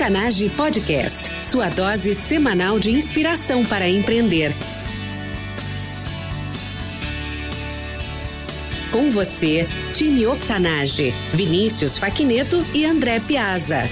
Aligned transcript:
Octanage 0.00 0.48
Podcast, 0.56 1.30
sua 1.44 1.68
dose 1.68 2.14
semanal 2.14 2.78
de 2.78 2.90
inspiração 2.90 3.62
para 3.62 3.86
empreender. 3.86 4.50
Com 8.90 9.10
você, 9.10 9.68
time 9.92 10.26
Octanage, 10.26 11.10
Vinícius 11.34 11.98
Faquineto 11.98 12.64
e 12.72 12.86
André 12.86 13.20
Piazza. 13.20 13.82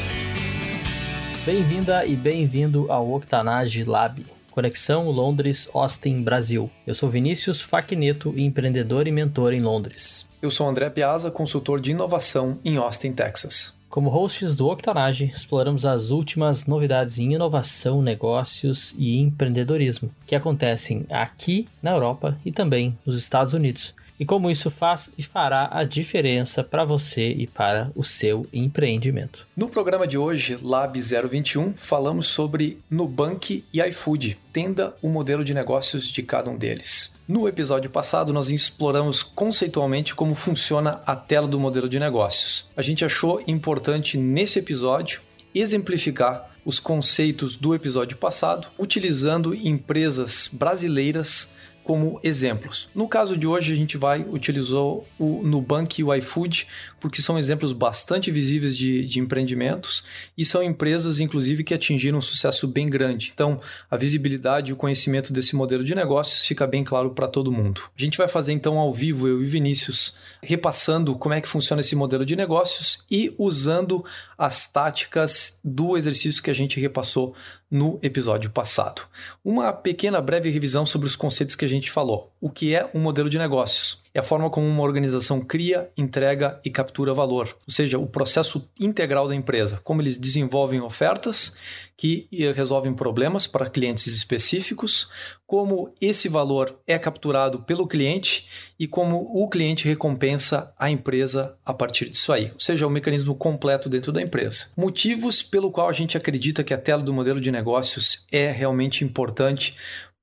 Bem-vinda 1.45 2.07
e 2.07 2.17
bem-vindo 2.17 2.91
ao 2.91 3.13
Octanage 3.13 3.85
Lab. 3.85 4.38
Conexão 4.59 5.09
Londres, 5.09 5.69
Austin, 5.73 6.21
Brasil. 6.21 6.69
Eu 6.85 6.93
sou 6.93 7.09
Vinícius 7.09 7.61
Faquineto, 7.61 8.37
empreendedor 8.37 9.07
e 9.07 9.13
mentor 9.13 9.53
em 9.53 9.61
Londres. 9.61 10.27
Eu 10.43 10.51
sou 10.51 10.69
André 10.69 10.91
Piazza, 10.91 11.31
consultor 11.31 11.81
de 11.81 11.93
inovação 11.93 12.59
em 12.65 12.77
Austin, 12.77 13.13
Texas. 13.13 13.79
Como 13.89 14.11
hosts 14.11 14.57
do 14.57 14.69
Octanage, 14.69 15.27
exploramos 15.33 15.87
as 15.87 16.11
últimas 16.11 16.67
novidades 16.67 17.21
em 17.21 17.35
inovação, 17.35 18.03
negócios 18.03 18.97
e 18.99 19.21
empreendedorismo 19.21 20.11
que 20.27 20.35
acontecem 20.35 21.07
aqui 21.09 21.69
na 21.81 21.93
Europa 21.93 22.37
e 22.45 22.51
também 22.51 22.99
nos 23.07 23.17
Estados 23.17 23.55
Unidos 23.55 23.95
e 24.19 24.25
como 24.25 24.51
isso 24.51 24.71
faz 24.71 25.11
e 25.17 25.23
fará 25.23 25.69
a 25.71 25.85
diferença 25.85 26.65
para 26.65 26.85
você 26.85 27.31
e 27.31 27.47
para 27.47 27.91
o 27.95 28.03
seu 28.03 28.47
empreendimento. 28.53 29.47
No 29.57 29.69
programa 29.69 30.07
de 30.07 30.19
hoje, 30.19 30.59
Lab 30.61 31.01
021, 31.01 31.75
falamos 31.77 32.27
sobre 32.27 32.79
Nubank 32.91 33.65
e 33.73 33.81
iFood. 33.81 34.39
Tenda 34.53 34.95
o 35.01 35.09
modelo 35.09 35.45
de 35.45 35.55
negócios 35.55 36.09
de 36.09 36.23
cada 36.23 36.51
um 36.51 36.57
deles. 36.57 37.15
No 37.29 37.47
episódio 37.47 37.91
passado, 37.91 38.33
nós 38.33 38.51
exploramos 38.51 39.23
conceitualmente 39.23 40.15
como 40.15 40.35
funciona 40.35 41.01
a 41.07 41.15
tela 41.15 41.47
do 41.47 41.61
modelo 41.61 41.89
de 41.89 42.01
negócios. 42.01 42.71
A 42.77 42.83
gente 42.83 43.05
achou 43.05 43.43
importante 43.47 44.17
nesse 44.17 44.59
episódio 44.59 45.21
exemplificar 45.55 46.51
os 46.65 46.79
conceitos 46.79 47.57
do 47.57 47.75
episódio 47.75 48.17
passado, 48.17 48.69
utilizando 48.79 49.55
empresas 49.55 50.51
brasileiras 50.53 51.55
como 51.89 52.21
exemplos. 52.23 52.91
No 52.95 53.09
caso 53.09 53.35
de 53.35 53.47
hoje, 53.47 53.73
a 53.73 53.75
gente 53.75 53.97
vai 53.97 54.21
utilizou 54.21 55.09
o 55.19 55.41
Nubank 55.43 55.99
e 55.99 56.05
o 56.05 56.15
iFood, 56.15 56.67
porque 57.01 57.23
são 57.23 57.39
exemplos 57.39 57.73
bastante 57.73 58.31
visíveis 58.31 58.77
de, 58.77 59.07
de 59.07 59.19
empreendimentos 59.19 60.05
e 60.37 60.45
são 60.45 60.63
empresas, 60.63 61.19
inclusive, 61.19 61.65
que 61.65 61.73
atingiram 61.73 62.19
um 62.19 62.21
sucesso 62.21 62.69
bem 62.69 62.91
grande. 62.91 63.31
Então, 63.33 63.59
a 63.91 63.97
visibilidade 63.97 64.69
e 64.69 64.75
o 64.75 64.77
conhecimento 64.77 65.33
desse 65.33 65.57
modelo 65.57 65.83
de 65.83 65.95
negócios 65.95 66.47
fica 66.47 66.67
bem 66.67 66.85
claro 66.85 67.13
para 67.13 67.27
todo 67.27 67.51
mundo. 67.51 67.81
A 67.99 68.03
gente 68.03 68.19
vai 68.19 68.29
fazer 68.29 68.53
então 68.53 68.77
ao 68.77 68.93
vivo, 68.93 69.27
eu 69.27 69.43
e 69.43 69.47
Vinícius, 69.47 70.19
repassando 70.43 71.15
como 71.15 71.35
é 71.35 71.41
que 71.41 71.49
funciona 71.49 71.81
esse 71.81 71.97
modelo 71.97 72.27
de 72.27 72.37
negócios 72.37 73.07
e 73.11 73.35
usando 73.39 74.05
as 74.37 74.67
táticas 74.67 75.59
do 75.65 75.97
exercício 75.97 76.43
que 76.43 76.51
a 76.51 76.55
gente 76.55 76.79
repassou 76.79 77.35
no 77.71 77.99
episódio 78.03 78.51
passado. 78.51 79.03
Uma 79.45 79.73
pequena 79.73 80.21
breve 80.21 80.51
revisão 80.51 80.87
sobre 80.87 81.07
os 81.07 81.17
conceitos 81.17 81.55
que 81.55 81.65
a 81.65 81.69
gente 81.69 81.91
falou. 81.91 82.33
O 82.41 82.49
que 82.49 82.75
é 82.75 82.91
um 82.95 83.01
modelo 83.01 83.29
de 83.29 83.39
negócios? 83.39 84.03
É 84.19 84.21
a 84.21 84.25
forma 84.25 84.51
como 84.51 84.67
uma 84.67 84.83
organização 84.83 85.41
cria, 85.41 85.93
entrega 85.97 86.61
e 86.65 86.71
captura 86.71 87.15
valor, 87.15 87.57
ou 87.65 87.73
seja, 87.73 88.01
o 88.01 88.07
processo 88.09 88.69
integral 88.81 89.29
da 89.29 89.35
empresa, 89.37 89.81
como 89.85 90.03
eles 90.03 90.19
desenvolvem 90.19 90.81
ofertas 90.81 91.55
que 91.97 92.29
resolvem 92.55 92.93
problemas 92.93 93.47
para 93.47 93.71
clientes 93.71 94.09
específicos, 94.09 95.09
como 95.47 95.95
esse 96.01 96.29
valor 96.29 96.79
é 96.87 96.99
capturado 96.99 97.61
pelo 97.61 97.87
cliente 97.87 98.47
e 98.79 98.87
como 98.87 99.31
o 99.33 99.49
cliente 99.49 99.87
recompensa 99.87 100.73
a 100.79 100.91
empresa 100.91 101.57
a 101.65 101.73
partir 101.73 102.09
disso 102.11 102.33
aí, 102.33 102.51
ou 102.53 102.61
seja, 102.61 102.87
o 102.87 102.91
é 102.91 102.93
mecanismo 102.93 103.37
completo 103.37 103.89
dentro 103.89 104.13
da 104.13 104.21
empresa. 104.21 104.67
Motivos 104.77 105.43
pelo 105.43 105.71
qual 105.71 105.89
a 105.89 105.93
gente 105.93 106.17
acredita 106.17 106.65
que 106.65 106.75
a 106.75 106.79
tela 106.79 107.03
do 107.03 107.15
modelo 107.15 107.41
de 107.41 107.53
negócios 107.53 108.27
é 108.31 108.51
realmente 108.51 109.05
importante 109.05 109.77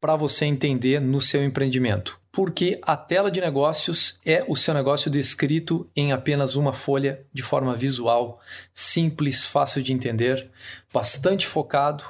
para 0.06 0.16
você 0.16 0.46
entender 0.46 1.02
no 1.02 1.20
seu 1.20 1.44
empreendimento 1.44 2.20
porque 2.32 2.78
a 2.82 2.98
tela 2.98 3.32
de 3.32 3.40
negócios 3.40 4.20
é 4.26 4.44
o 4.46 4.58
seu 4.58 4.74
negócio 4.74 5.10
descrito 5.10 5.90
em 5.96 6.12
apenas 6.12 6.58
uma 6.58 6.74
folha 6.74 7.26
de 7.34 7.42
forma 7.42 7.74
visual, 7.74 8.42
simples, 8.74 9.46
fácil 9.46 9.82
de 9.82 9.94
entender, 9.94 10.52
bastante 10.94 11.48
focado, 11.48 12.04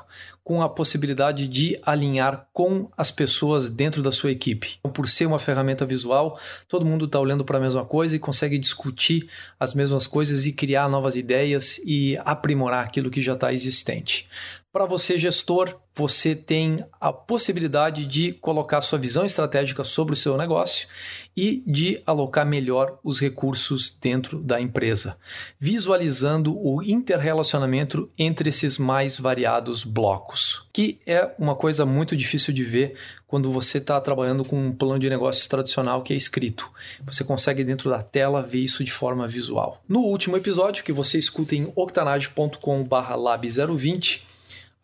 com 0.46 0.62
a 0.62 0.70
possibilidade 0.70 1.48
de 1.48 1.80
alinhar 1.84 2.48
com 2.54 2.88
as 2.96 3.10
pessoas 3.10 3.68
dentro 3.68 4.04
da 4.04 4.12
sua 4.12 4.32
equipe. 4.32 4.78
Então, 4.80 4.92
por 4.92 5.08
ser 5.08 5.26
uma 5.26 5.40
ferramenta 5.40 5.88
visual, 5.88 6.40
todo 6.68 6.86
mundo 6.86 7.06
está 7.06 7.20
olhando 7.20 7.44
para 7.44 7.58
a 7.58 7.62
mesma 7.62 7.84
coisa 7.84 8.16
e 8.16 8.20
consegue 8.20 8.60
discutir 8.60 9.28
as 9.60 9.74
mesmas 9.74 10.06
coisas 10.06 10.46
e 10.46 10.54
criar 10.54 10.88
novas 10.88 11.16
ideias 11.16 11.80
e 11.84 12.16
aprimorar 12.24 12.86
aquilo 12.86 13.10
que 13.10 13.24
já 13.24 13.34
está 13.34 13.52
existente. 13.52 14.28
Para 14.76 14.86
você, 14.86 15.18
gestor, 15.18 15.74
você 15.96 16.36
tem 16.36 16.84
a 17.00 17.14
possibilidade 17.14 18.06
de 18.06 18.34
colocar 18.34 18.82
sua 18.82 19.00
visão 19.00 19.24
estratégica 19.24 19.86
sobre 19.86 20.12
o 20.12 20.18
seu 20.18 20.36
negócio 20.36 20.90
e 21.34 21.64
de 21.66 22.04
alocar 22.06 22.46
melhor 22.46 23.00
os 23.02 23.22
recursos 23.22 23.98
dentro 24.02 24.42
da 24.42 24.60
empresa, 24.60 25.18
visualizando 25.58 26.62
o 26.62 26.84
interrelacionamento 26.84 28.12
entre 28.20 28.50
esses 28.50 28.78
mais 28.78 29.18
variados 29.18 29.86
blocos, 29.86 30.68
que 30.74 30.98
é 31.06 31.32
uma 31.40 31.56
coisa 31.56 31.86
muito 31.86 32.14
difícil 32.14 32.54
de 32.54 32.66
ver 32.66 32.98
quando 33.26 33.54
você 33.54 33.78
está 33.78 34.02
trabalhando 34.02 34.44
com 34.44 34.62
um 34.62 34.74
plano 34.74 35.00
de 35.00 35.10
negócios 35.10 35.48
tradicional 35.48 36.04
que 36.04 36.12
é 36.12 36.18
escrito. 36.18 36.70
Você 37.06 37.24
consegue 37.24 37.64
dentro 37.64 37.90
da 37.90 38.04
tela 38.04 38.44
ver 38.44 38.60
isso 38.60 38.84
de 38.84 38.92
forma 38.92 39.26
visual. 39.26 39.82
No 39.88 40.02
último 40.02 40.36
episódio, 40.36 40.84
que 40.84 40.92
você 40.92 41.18
escuta 41.18 41.56
em 41.56 41.72
octanage.com/lab020, 41.78 44.35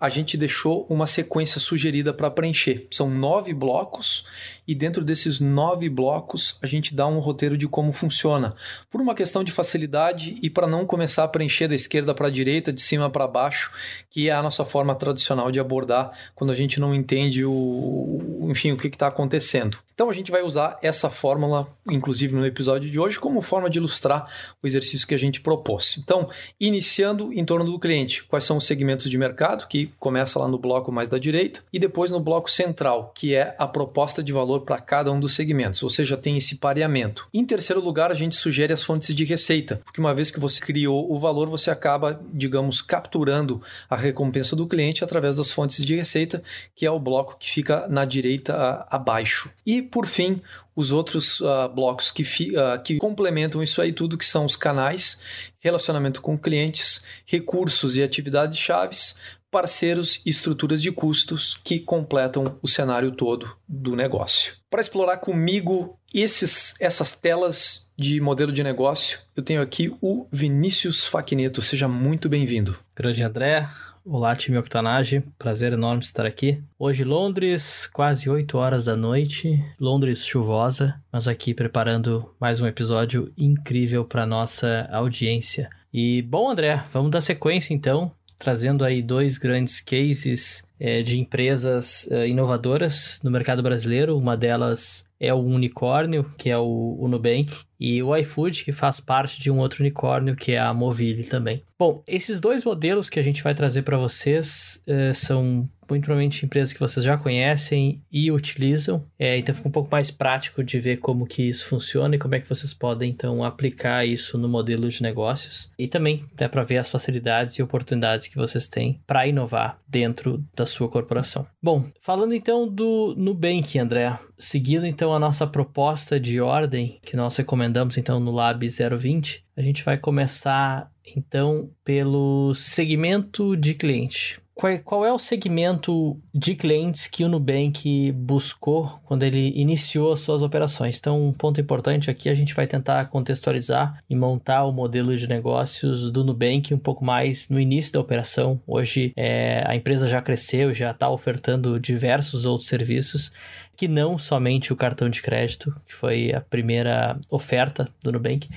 a 0.02 0.10
gente 0.10 0.36
deixou 0.36 0.88
uma 0.90 1.06
sequência 1.06 1.60
sugerida 1.60 2.12
para 2.12 2.32
preencher. 2.32 2.88
São 2.90 3.08
nove 3.08 3.54
blocos 3.54 4.26
e 4.68 4.74
dentro 4.74 5.06
desses 5.06 5.40
nove 5.40 5.88
blocos 5.90 6.58
a 6.60 6.66
gente 6.66 6.96
dá 6.96 7.06
um 7.06 7.20
roteiro 7.20 7.56
de 7.56 7.68
como 7.68 7.92
funciona. 7.92 8.56
Por 8.90 9.00
uma 9.00 9.14
questão 9.14 9.44
de 9.44 9.52
facilidade 9.52 10.40
e 10.42 10.50
para 10.50 10.66
não 10.66 10.88
começar 10.88 11.24
a 11.24 11.28
preencher 11.28 11.68
da 11.68 11.76
esquerda 11.76 12.16
para 12.16 12.30
a 12.30 12.32
direita, 12.32 12.74
de 12.74 12.82
cima 12.82 13.12
para 13.12 13.28
baixo, 13.28 13.72
que 14.10 14.28
é 14.28 14.32
a 14.32 14.42
nossa 14.42 14.66
forma 14.66 14.96
tradicional 14.96 15.52
de 15.52 15.60
abordar 15.60 16.12
quando 16.34 16.50
a 16.50 16.56
gente 16.56 16.80
não 16.80 16.96
entende 16.96 17.46
o, 17.46 18.48
enfim, 18.50 18.72
o 18.72 18.78
que 18.78 18.88
está 18.88 19.06
acontecendo. 19.06 19.78
Então 20.02 20.10
a 20.10 20.14
gente 20.14 20.32
vai 20.32 20.42
usar 20.42 20.80
essa 20.82 21.12
fórmula, 21.12 21.68
inclusive 21.88 22.36
no 22.36 22.44
episódio 22.44 22.90
de 22.90 23.00
hoje, 23.00 23.20
como 23.20 23.40
forma 23.40 23.70
de 23.70 23.78
ilustrar 23.78 24.28
o 24.60 24.66
exercício 24.66 25.08
que 25.08 25.14
a 25.14 25.18
gente 25.18 25.42
propôs. 25.42 25.96
Então, 26.00 26.28
iniciando 26.60 27.32
em 27.32 27.46
torno 27.46 27.72
do 27.72 27.80
cliente, 27.80 28.24
quais 28.24 28.44
são 28.44 28.58
os 28.58 28.66
segmentos 28.66 29.12
de 29.12 29.16
mercado, 29.16 29.68
que 29.68 29.92
começa 30.00 30.40
lá 30.40 30.48
no 30.48 30.58
bloco 30.58 30.92
mais 30.92 31.08
da 31.08 31.20
direita, 31.20 31.62
e 31.72 31.78
depois 31.78 32.10
no 32.10 32.20
bloco 32.20 32.50
central, 32.50 33.12
que 33.14 33.36
é 33.36 33.56
a 33.60 33.68
proposta 33.68 34.24
de 34.24 34.34
valor 34.34 34.62
para 34.62 34.80
cada 34.80 35.12
um 35.12 35.20
dos 35.20 35.34
segmentos, 35.34 35.84
ou 35.84 35.90
seja, 35.90 36.18
tem 36.18 36.36
esse 36.36 36.56
pareamento. 36.56 37.28
Em 37.32 37.46
terceiro 37.46 37.80
lugar, 37.80 38.12
a 38.12 38.16
gente 38.16 38.36
sugere 38.36 38.74
as 38.74 38.82
fontes 38.82 39.16
de 39.16 39.24
receita, 39.24 39.82
porque 39.86 40.02
uma 40.02 40.16
vez 40.16 40.32
que 40.32 40.40
você 40.40 40.60
criou 40.62 41.14
o 41.14 41.20
valor, 41.20 41.48
você 41.48 41.70
acaba, 41.70 42.20
digamos, 42.34 42.82
capturando 42.82 43.62
a 43.88 43.96
recompensa 43.96 44.56
do 44.56 44.66
cliente 44.66 45.04
através 45.04 45.36
das 45.36 45.52
fontes 45.52 45.86
de 45.86 45.96
receita, 45.96 46.42
que 46.76 46.88
é 46.88 46.90
o 46.90 47.00
bloco 47.00 47.38
que 47.38 47.48
fica 47.48 47.88
na 47.88 48.04
direita 48.04 48.84
abaixo. 48.90 49.52
E 49.64 49.91
por 49.91 50.07
fim, 50.07 50.41
os 50.75 50.91
outros 50.91 51.41
uh, 51.41 51.69
blocos 51.74 52.09
que, 52.09 52.24
uh, 52.24 52.81
que 52.84 52.97
complementam 52.97 53.62
isso 53.62 53.81
aí 53.81 53.91
tudo, 53.91 54.18
que 54.18 54.25
são 54.25 54.46
os 54.46 54.56
canais, 54.56 55.19
relacionamento 55.59 56.22
com 56.22 56.38
clientes, 56.38 57.02
recursos 57.25 57.97
e 57.97 58.02
atividades 58.02 58.57
chaves, 58.57 59.16
parceiros 59.52 60.22
e 60.25 60.29
estruturas 60.29 60.81
de 60.81 60.91
custos 60.91 61.59
que 61.63 61.79
completam 61.79 62.57
o 62.62 62.68
cenário 62.68 63.12
todo 63.12 63.53
do 63.68 63.96
negócio. 63.96 64.53
Para 64.69 64.81
explorar 64.81 65.18
comigo 65.18 66.00
esses, 66.13 66.73
essas 66.79 67.13
telas 67.13 67.91
de 67.97 68.22
modelo 68.22 68.52
de 68.52 68.63
negócio, 68.63 69.19
eu 69.35 69.44
tenho 69.44 69.62
aqui 69.62 69.94
o 70.02 70.26
Vinícius 70.32 71.05
Faquineto. 71.05 71.61
Seja 71.61 71.87
muito 71.87 72.29
bem-vindo. 72.29 72.79
Grande 72.96 73.22
André, 73.22 73.67
Olá, 74.03 74.36
time 74.36 74.58
Octanage. 74.58 75.22
Prazer 75.38 75.74
enorme 75.74 76.02
estar 76.02 76.26
aqui. 76.26 76.59
Hoje, 76.78 77.03
Londres, 77.03 77.86
quase 77.86 78.28
8 78.28 78.58
horas 78.58 78.86
da 78.86 78.96
noite. 78.96 79.64
Londres 79.80 80.26
chuvosa, 80.26 81.00
mas 81.12 81.28
aqui 81.28 81.53
preparando 81.53 82.28
mais 82.40 82.59
um 82.59 82.66
episódio 82.66 83.32
incrível 83.38 84.03
para 84.03 84.26
nossa 84.26 84.90
audiência. 84.92 85.70
E, 85.94 86.24
bom, 86.24 86.50
André, 86.50 86.84
vamos 86.92 87.12
dar 87.12 87.22
sequência 87.22 87.76
então, 87.76 88.12
trazendo 88.40 88.84
aí 88.84 89.03
dois 89.03 89.38
grandes 89.38 89.80
cases 89.80 90.64
é, 90.80 91.04
de 91.04 91.20
empresas 91.20 92.09
é, 92.12 92.28
inovadoras 92.28 93.20
no 93.24 93.30
mercado 93.30 93.62
brasileiro. 93.62 94.18
Uma 94.18 94.36
delas 94.36 95.06
é 95.20 95.32
o 95.32 95.38
unicórnio, 95.38 96.26
que 96.40 96.50
é 96.50 96.58
o, 96.58 96.97
o 97.00 97.08
Nubank, 97.08 97.54
e 97.82 98.04
o 98.04 98.16
iFood, 98.16 98.64
que 98.64 98.72
faz 98.72 99.00
parte 99.00 99.42
de 99.42 99.50
um 99.50 99.58
outro 99.58 99.82
unicórnio, 99.82 100.36
que 100.36 100.52
é 100.52 100.60
a 100.60 100.72
Movile 100.72 101.24
também. 101.24 101.64
Bom, 101.80 102.04
esses 102.06 102.40
dois 102.40 102.64
modelos 102.64 103.10
que 103.10 103.20
a 103.20 103.24
gente 103.24 103.42
vai 103.42 103.56
trazer 103.56 103.82
para 103.82 103.98
vocês 103.98 104.84
eh, 104.86 105.12
são 105.14 105.68
muito 105.92 106.06
provavelmente 106.06 106.46
empresas 106.46 106.72
que 106.72 106.80
vocês 106.80 107.04
já 107.04 107.18
conhecem 107.18 108.02
e 108.12 108.32
utilizam, 108.32 109.04
é, 109.20 109.38
então 109.38 109.54
fica 109.54 109.68
um 109.68 109.72
pouco 109.72 109.90
mais 109.92 110.10
prático 110.10 110.64
de 110.64 110.80
ver 110.80 110.98
como 110.98 111.26
que 111.26 111.44
isso 111.44 111.68
funciona 111.68 112.16
e 112.16 112.20
como 112.20 112.34
é 112.34 112.40
que 112.40 112.48
vocês 112.48 112.74
podem 112.74 113.12
então 113.12 113.44
aplicar 113.44 114.06
isso 114.06 114.38
no 114.38 114.48
modelo 114.48 114.88
de 114.88 115.02
negócios 115.02 115.70
e 115.78 115.88
também 115.88 116.24
até 116.34 116.48
para 116.48 116.64
ver 116.64 116.78
as 116.78 116.90
facilidades 116.90 117.58
e 117.58 117.64
oportunidades 117.64 118.28
que 118.28 118.38
vocês 118.38 118.68
têm 118.68 119.02
para 119.06 119.28
inovar 119.28 119.78
dentro 119.88 120.44
da 120.56 120.66
sua 120.66 120.88
corporação. 120.88 121.46
Bom, 121.62 121.84
falando 122.02 122.34
então 122.34 122.68
do 122.68 123.14
Nubank, 123.18 123.78
André, 123.78 124.18
seguindo 124.40 124.86
então 124.86 125.14
a 125.14 125.20
nossa 125.20 125.46
proposta 125.46 126.20
de 126.20 126.40
ordem 126.40 127.00
que 127.04 127.18
nós 127.18 127.36
recomendamos 127.36 127.71
então 127.97 128.20
no 128.20 128.32
Lab 128.32 128.68
020, 128.68 129.46
a 129.56 129.62
gente 129.62 129.84
vai 129.84 129.97
começar 129.97 130.91
então 131.16 131.70
pelo 131.84 132.53
segmento 132.53 133.56
de 133.56 133.73
cliente 133.73 134.41
qual, 134.61 134.79
qual 134.84 135.05
é 135.05 135.11
o 135.11 135.17
segmento 135.17 136.22
de 136.31 136.53
clientes 136.53 137.08
que 137.08 137.23
o 137.23 137.28
Nubank 137.28 138.11
buscou 138.11 139.02
quando 139.05 139.23
ele 139.23 139.52
iniciou 139.59 140.13
as 140.13 140.19
suas 140.19 140.43
operações? 140.43 140.99
Então, 140.99 141.29
um 141.29 141.34
ponto 141.34 141.59
importante 141.59 142.11
aqui, 142.11 142.29
a 142.29 142.35
gente 142.35 142.53
vai 142.53 142.67
tentar 142.67 143.03
contextualizar 143.05 143.97
e 144.08 144.16
montar 144.16 144.63
o 144.66 144.72
modelo 144.72 145.17
de 145.17 145.28
negócios 145.28 146.11
do 146.11 146.23
Nubank 146.23 146.75
um 146.75 146.78
pouco 146.78 147.03
mais 147.03 147.49
no 147.49 147.59
início 147.59 147.91
da 147.91 147.99
operação. 147.99 148.61
Hoje, 148.67 149.11
é, 149.17 149.63
a 149.66 149.75
empresa 149.75 150.08
já 150.08 150.22
cresceu, 150.22 150.75
já 150.75 150.91
está 150.91 151.09
ofertando 151.09 151.79
diversos 151.79 152.46
outros 152.46 152.69
serviços 152.69 153.31
que 153.75 153.87
não 153.87 154.16
somente 154.16 154.72
o 154.72 154.75
cartão 154.75 155.09
de 155.09 155.23
crédito, 155.23 155.75
que 155.87 155.93
foi 155.96 156.31
a 156.35 156.40
primeira 156.40 157.19
oferta 157.31 157.90
do 158.03 158.11
Nubank. 158.11 158.47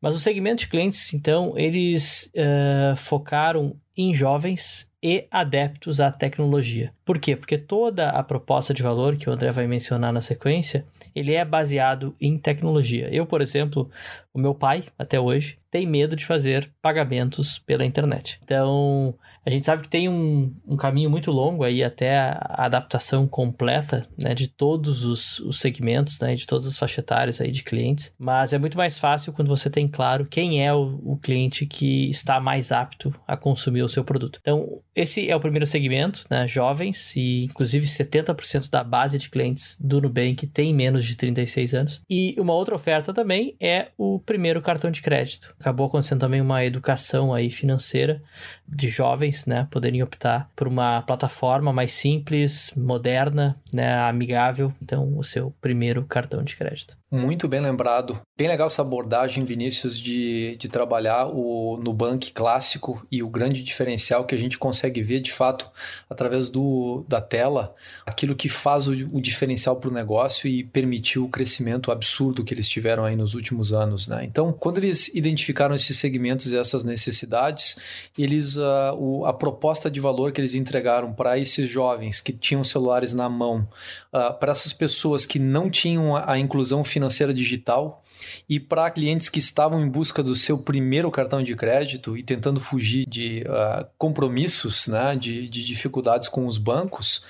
Mas 0.00 0.14
o 0.14 0.18
segmento 0.18 0.62
de 0.62 0.68
clientes, 0.68 1.12
então, 1.12 1.52
eles 1.58 2.32
uh, 2.34 2.96
focaram 2.96 3.76
em 3.94 4.14
jovens 4.14 4.90
e 5.02 5.26
adeptos 5.30 6.00
à 6.00 6.12
tecnologia. 6.12 6.92
Por 7.04 7.18
quê? 7.18 7.34
Porque 7.34 7.58
toda 7.58 8.10
a 8.10 8.22
proposta 8.22 8.72
de 8.72 8.82
valor 8.82 9.16
que 9.16 9.28
o 9.28 9.32
André 9.32 9.50
vai 9.50 9.66
mencionar 9.66 10.12
na 10.12 10.20
sequência, 10.20 10.86
ele 11.14 11.34
é 11.34 11.44
baseado 11.44 12.14
em 12.20 12.38
tecnologia. 12.38 13.08
Eu, 13.12 13.26
por 13.26 13.42
exemplo, 13.42 13.90
o 14.32 14.38
meu 14.38 14.54
pai, 14.54 14.84
até 14.96 15.18
hoje, 15.18 15.58
tem 15.70 15.86
medo 15.86 16.14
de 16.14 16.24
fazer 16.24 16.70
pagamentos 16.80 17.58
pela 17.58 17.84
internet. 17.84 18.38
Então, 18.44 19.14
a 19.44 19.50
gente 19.50 19.66
sabe 19.66 19.82
que 19.82 19.88
tem 19.88 20.08
um, 20.08 20.54
um 20.66 20.76
caminho 20.76 21.10
muito 21.10 21.32
longo 21.32 21.64
aí 21.64 21.82
até 21.82 22.16
a 22.18 22.66
adaptação 22.66 23.26
completa 23.26 24.06
né, 24.22 24.34
de 24.34 24.48
todos 24.48 25.04
os, 25.04 25.40
os 25.40 25.58
segmentos, 25.58 26.20
né, 26.20 26.34
de 26.34 26.46
todas 26.46 26.66
as 26.66 26.78
faixas 26.78 26.98
etárias 26.98 27.40
aí 27.40 27.50
de 27.50 27.64
clientes, 27.64 28.14
mas 28.18 28.52
é 28.52 28.58
muito 28.58 28.76
mais 28.76 28.98
fácil 28.98 29.32
quando 29.32 29.48
você 29.48 29.68
tem 29.68 29.88
claro 29.88 30.26
quem 30.26 30.64
é 30.64 30.72
o, 30.72 31.00
o 31.04 31.16
cliente 31.16 31.66
que 31.66 32.08
está 32.08 32.38
mais 32.38 32.70
apto 32.70 33.12
a 33.26 33.36
consumir 33.36 33.82
o 33.82 33.88
seu 33.88 34.04
produto. 34.04 34.38
Então, 34.40 34.80
esse 34.94 35.28
é 35.28 35.34
o 35.34 35.40
primeiro 35.40 35.66
segmento, 35.66 36.24
né, 36.30 36.46
jovens, 36.46 37.14
e 37.16 37.44
inclusive 37.44 37.86
70% 37.86 38.70
da 38.70 38.84
base 38.84 39.18
de 39.18 39.30
clientes 39.30 39.76
do 39.80 40.00
Nubank 40.00 40.46
tem 40.46 40.74
menos 40.74 41.04
de 41.04 41.16
36 41.16 41.74
anos. 41.74 42.02
E 42.08 42.34
uma 42.38 42.52
outra 42.52 42.74
oferta 42.74 43.12
também 43.12 43.56
é 43.60 43.88
o 43.96 44.18
primeiro 44.20 44.60
cartão 44.60 44.90
de 44.90 45.02
crédito. 45.02 45.54
Acabou 45.58 45.86
acontecendo 45.86 46.20
também 46.20 46.40
uma 46.40 46.64
educação 46.64 47.32
aí 47.32 47.50
financeira 47.50 48.22
de 48.68 48.88
jovens, 48.88 49.46
né, 49.46 49.66
poderem 49.70 50.02
optar 50.02 50.50
por 50.54 50.68
uma 50.68 51.02
plataforma 51.02 51.72
mais 51.72 51.92
simples, 51.92 52.72
moderna, 52.76 53.60
né, 53.72 53.94
amigável, 53.94 54.72
então 54.82 55.16
o 55.16 55.24
seu 55.24 55.50
primeiro 55.60 56.04
cartão 56.04 56.42
de 56.42 56.56
crédito. 56.56 57.01
Muito 57.14 57.46
bem 57.46 57.60
lembrado. 57.60 58.18
Bem 58.34 58.48
legal 58.48 58.68
essa 58.68 58.80
abordagem, 58.80 59.44
Vinícius, 59.44 59.98
de, 59.98 60.56
de 60.56 60.66
trabalhar 60.66 61.26
o 61.26 61.76
Nubank 61.76 62.32
clássico 62.32 63.06
e 63.12 63.22
o 63.22 63.28
grande 63.28 63.62
diferencial 63.62 64.24
que 64.24 64.34
a 64.34 64.38
gente 64.38 64.56
consegue 64.56 65.02
ver, 65.02 65.20
de 65.20 65.30
fato, 65.30 65.70
através 66.08 66.48
do, 66.48 67.04
da 67.06 67.20
tela, 67.20 67.74
aquilo 68.06 68.34
que 68.34 68.48
faz 68.48 68.88
o, 68.88 68.92
o 69.12 69.20
diferencial 69.20 69.76
para 69.76 69.90
o 69.90 69.92
negócio 69.92 70.48
e 70.48 70.64
permitiu 70.64 71.26
o 71.26 71.28
crescimento 71.28 71.92
absurdo 71.92 72.42
que 72.42 72.54
eles 72.54 72.66
tiveram 72.66 73.04
aí 73.04 73.14
nos 73.14 73.34
últimos 73.34 73.74
anos. 73.74 74.08
Né? 74.08 74.24
Então, 74.24 74.50
quando 74.50 74.78
eles 74.78 75.14
identificaram 75.14 75.74
esses 75.74 75.98
segmentos 75.98 76.50
e 76.50 76.56
essas 76.56 76.82
necessidades, 76.82 77.76
eles 78.16 78.56
uh, 78.56 78.94
o, 78.98 79.26
a 79.26 79.34
proposta 79.34 79.90
de 79.90 80.00
valor 80.00 80.32
que 80.32 80.40
eles 80.40 80.54
entregaram 80.54 81.12
para 81.12 81.38
esses 81.38 81.68
jovens 81.68 82.22
que 82.22 82.32
tinham 82.32 82.64
celulares 82.64 83.12
na 83.12 83.28
mão, 83.28 83.68
uh, 84.14 84.32
para 84.40 84.52
essas 84.52 84.72
pessoas 84.72 85.26
que 85.26 85.38
não 85.38 85.68
tinham 85.68 86.16
a, 86.16 86.32
a 86.32 86.38
inclusão 86.38 86.82
financeira, 86.82 87.01
financeira 87.02 87.34
digital 87.34 88.02
e 88.48 88.60
para 88.60 88.90
clientes 88.90 89.28
que 89.28 89.40
estavam 89.40 89.84
em 89.84 89.88
busca 89.88 90.22
do 90.22 90.36
seu 90.36 90.58
primeiro 90.58 91.10
cartão 91.10 91.42
de 91.42 91.56
crédito 91.56 92.16
e 92.16 92.22
tentando 92.22 92.60
fugir 92.60 93.04
de 93.06 93.42
uh, 93.42 93.84
compromissos, 93.98 94.86
né, 94.86 95.16
de, 95.16 95.48
de 95.48 95.64
dificuldades 95.64 96.28
com 96.28 96.46
os 96.46 96.58
bancos, 96.58 97.24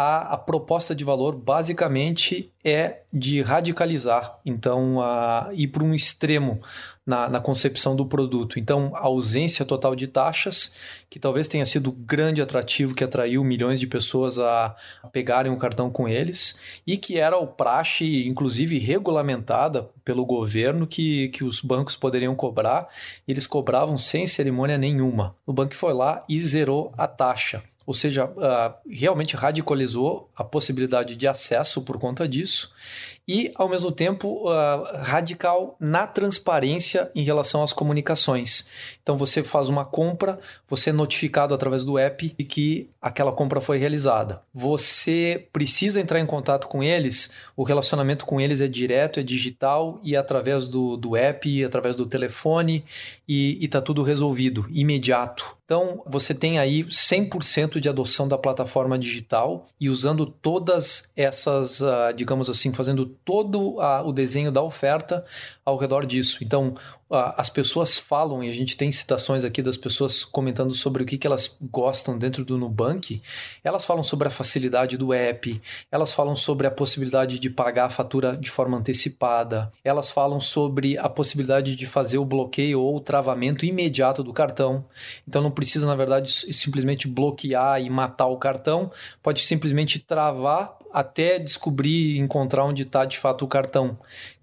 a, 0.00 0.34
a, 0.34 0.36
proposta 0.36 0.94
de 0.94 1.02
valor 1.02 1.34
basicamente 1.34 2.52
é 2.64 3.00
de 3.12 3.42
radicalizar, 3.42 4.38
então 4.46 4.98
uh, 4.98 5.52
ir 5.52 5.66
para 5.66 5.82
um 5.82 5.92
extremo 5.92 6.60
na, 7.04 7.28
na, 7.28 7.40
concepção 7.40 7.96
do 7.96 8.06
produto. 8.06 8.60
Então, 8.60 8.92
a 8.94 9.06
ausência 9.06 9.64
total 9.64 9.96
de 9.96 10.06
taxas, 10.06 10.72
que 11.10 11.18
talvez 11.18 11.48
tenha 11.48 11.66
sido 11.66 11.90
grande 11.90 12.40
atrativo 12.40 12.94
que 12.94 13.02
atraiu 13.02 13.42
milhões 13.42 13.80
de 13.80 13.88
pessoas 13.88 14.38
a, 14.38 14.76
a 15.02 15.08
pegarem 15.08 15.50
o 15.50 15.56
um 15.56 15.58
cartão 15.58 15.90
com 15.90 16.08
eles, 16.08 16.56
e 16.86 16.96
que 16.96 17.18
era 17.18 17.36
o 17.36 17.48
praxe, 17.48 18.24
inclusive 18.28 18.78
regulamentada 18.78 19.90
pelo 20.04 20.24
governo, 20.24 20.86
que, 20.86 21.26
que 21.30 21.42
os 21.42 21.60
bancos 21.60 21.96
poderiam 21.96 22.36
cobrar, 22.36 22.86
e 23.26 23.32
eles 23.32 23.48
cobravam 23.48 23.98
sem 23.98 24.28
cerimônia 24.28 24.78
nenhuma. 24.78 25.34
O 25.44 25.52
banco 25.52 25.74
foi 25.74 25.92
lá 25.92 26.22
e 26.28 26.38
zerou 26.38 26.92
a 26.96 27.08
taxa 27.08 27.64
ou 27.88 27.94
seja, 27.94 28.26
uh, 28.26 28.74
realmente 28.86 29.34
radicalizou 29.34 30.30
a 30.36 30.44
possibilidade 30.44 31.16
de 31.16 31.26
acesso 31.26 31.80
por 31.80 31.98
conta 31.98 32.28
disso 32.28 32.74
e, 33.28 33.52
ao 33.54 33.68
mesmo 33.68 33.92
tempo, 33.92 34.48
uh, 34.48 35.02
radical 35.02 35.76
na 35.78 36.06
transparência 36.06 37.10
em 37.14 37.22
relação 37.22 37.62
às 37.62 37.74
comunicações. 37.74 38.66
Então, 39.02 39.18
você 39.18 39.42
faz 39.42 39.68
uma 39.68 39.84
compra, 39.84 40.38
você 40.66 40.88
é 40.88 40.92
notificado 40.92 41.54
através 41.54 41.84
do 41.84 41.98
app 41.98 42.34
de 42.38 42.44
que 42.44 42.88
aquela 43.02 43.30
compra 43.30 43.60
foi 43.60 43.76
realizada. 43.76 44.40
Você 44.52 45.46
precisa 45.52 46.00
entrar 46.00 46.20
em 46.20 46.26
contato 46.26 46.68
com 46.68 46.82
eles, 46.82 47.30
o 47.54 47.62
relacionamento 47.62 48.24
com 48.24 48.40
eles 48.40 48.62
é 48.62 48.68
direto, 48.68 49.20
é 49.20 49.22
digital 49.22 50.00
e 50.02 50.16
através 50.16 50.66
do, 50.66 50.96
do 50.96 51.14
app, 51.14 51.64
através 51.64 51.96
do 51.96 52.06
telefone 52.06 52.84
e 53.26 53.62
está 53.62 53.80
tudo 53.82 54.02
resolvido, 54.02 54.66
imediato. 54.70 55.58
Então, 55.68 56.02
você 56.06 56.32
tem 56.32 56.58
aí 56.58 56.82
100% 56.84 57.78
de 57.78 57.90
adoção 57.90 58.26
da 58.26 58.38
plataforma 58.38 58.98
digital 58.98 59.66
e 59.78 59.90
usando 59.90 60.24
todas 60.24 61.12
essas, 61.14 61.82
uh, 61.82 62.10
digamos 62.16 62.48
assim, 62.48 62.72
fazendo 62.72 63.14
todo 63.24 63.76
uh, 63.76 64.06
o 64.06 64.12
desenho 64.12 64.50
da 64.50 64.62
oferta 64.62 65.24
ao 65.64 65.76
redor 65.76 66.06
disso. 66.06 66.42
Então, 66.42 66.74
as 67.10 67.48
pessoas 67.48 67.98
falam, 67.98 68.44
e 68.44 68.48
a 68.48 68.52
gente 68.52 68.76
tem 68.76 68.92
citações 68.92 69.42
aqui 69.42 69.62
das 69.62 69.76
pessoas 69.76 70.24
comentando 70.24 70.74
sobre 70.74 71.02
o 71.02 71.06
que, 71.06 71.16
que 71.16 71.26
elas 71.26 71.56
gostam 71.60 72.18
dentro 72.18 72.44
do 72.44 72.58
Nubank, 72.58 73.22
elas 73.64 73.86
falam 73.86 74.04
sobre 74.04 74.28
a 74.28 74.30
facilidade 74.30 74.96
do 74.96 75.14
app, 75.14 75.60
elas 75.90 76.12
falam 76.12 76.36
sobre 76.36 76.66
a 76.66 76.70
possibilidade 76.70 77.38
de 77.38 77.48
pagar 77.48 77.86
a 77.86 77.90
fatura 77.90 78.36
de 78.36 78.50
forma 78.50 78.76
antecipada, 78.76 79.72
elas 79.82 80.10
falam 80.10 80.38
sobre 80.38 80.98
a 80.98 81.08
possibilidade 81.08 81.76
de 81.76 81.86
fazer 81.86 82.18
o 82.18 82.24
bloqueio 82.24 82.80
ou 82.80 82.96
o 82.96 83.00
travamento 83.00 83.64
imediato 83.64 84.22
do 84.22 84.32
cartão. 84.32 84.84
Então 85.26 85.40
não 85.40 85.50
precisa, 85.50 85.86
na 85.86 85.94
verdade, 85.94 86.30
simplesmente 86.30 87.08
bloquear 87.08 87.80
e 87.80 87.88
matar 87.88 88.26
o 88.26 88.36
cartão, 88.36 88.90
pode 89.22 89.40
simplesmente 89.40 89.98
travar 89.98 90.76
até 90.92 91.38
descobrir 91.38 92.16
e 92.16 92.18
encontrar 92.18 92.64
onde 92.64 92.82
está 92.82 93.04
de 93.04 93.18
fato 93.18 93.44
o 93.44 93.48
cartão, 93.48 93.98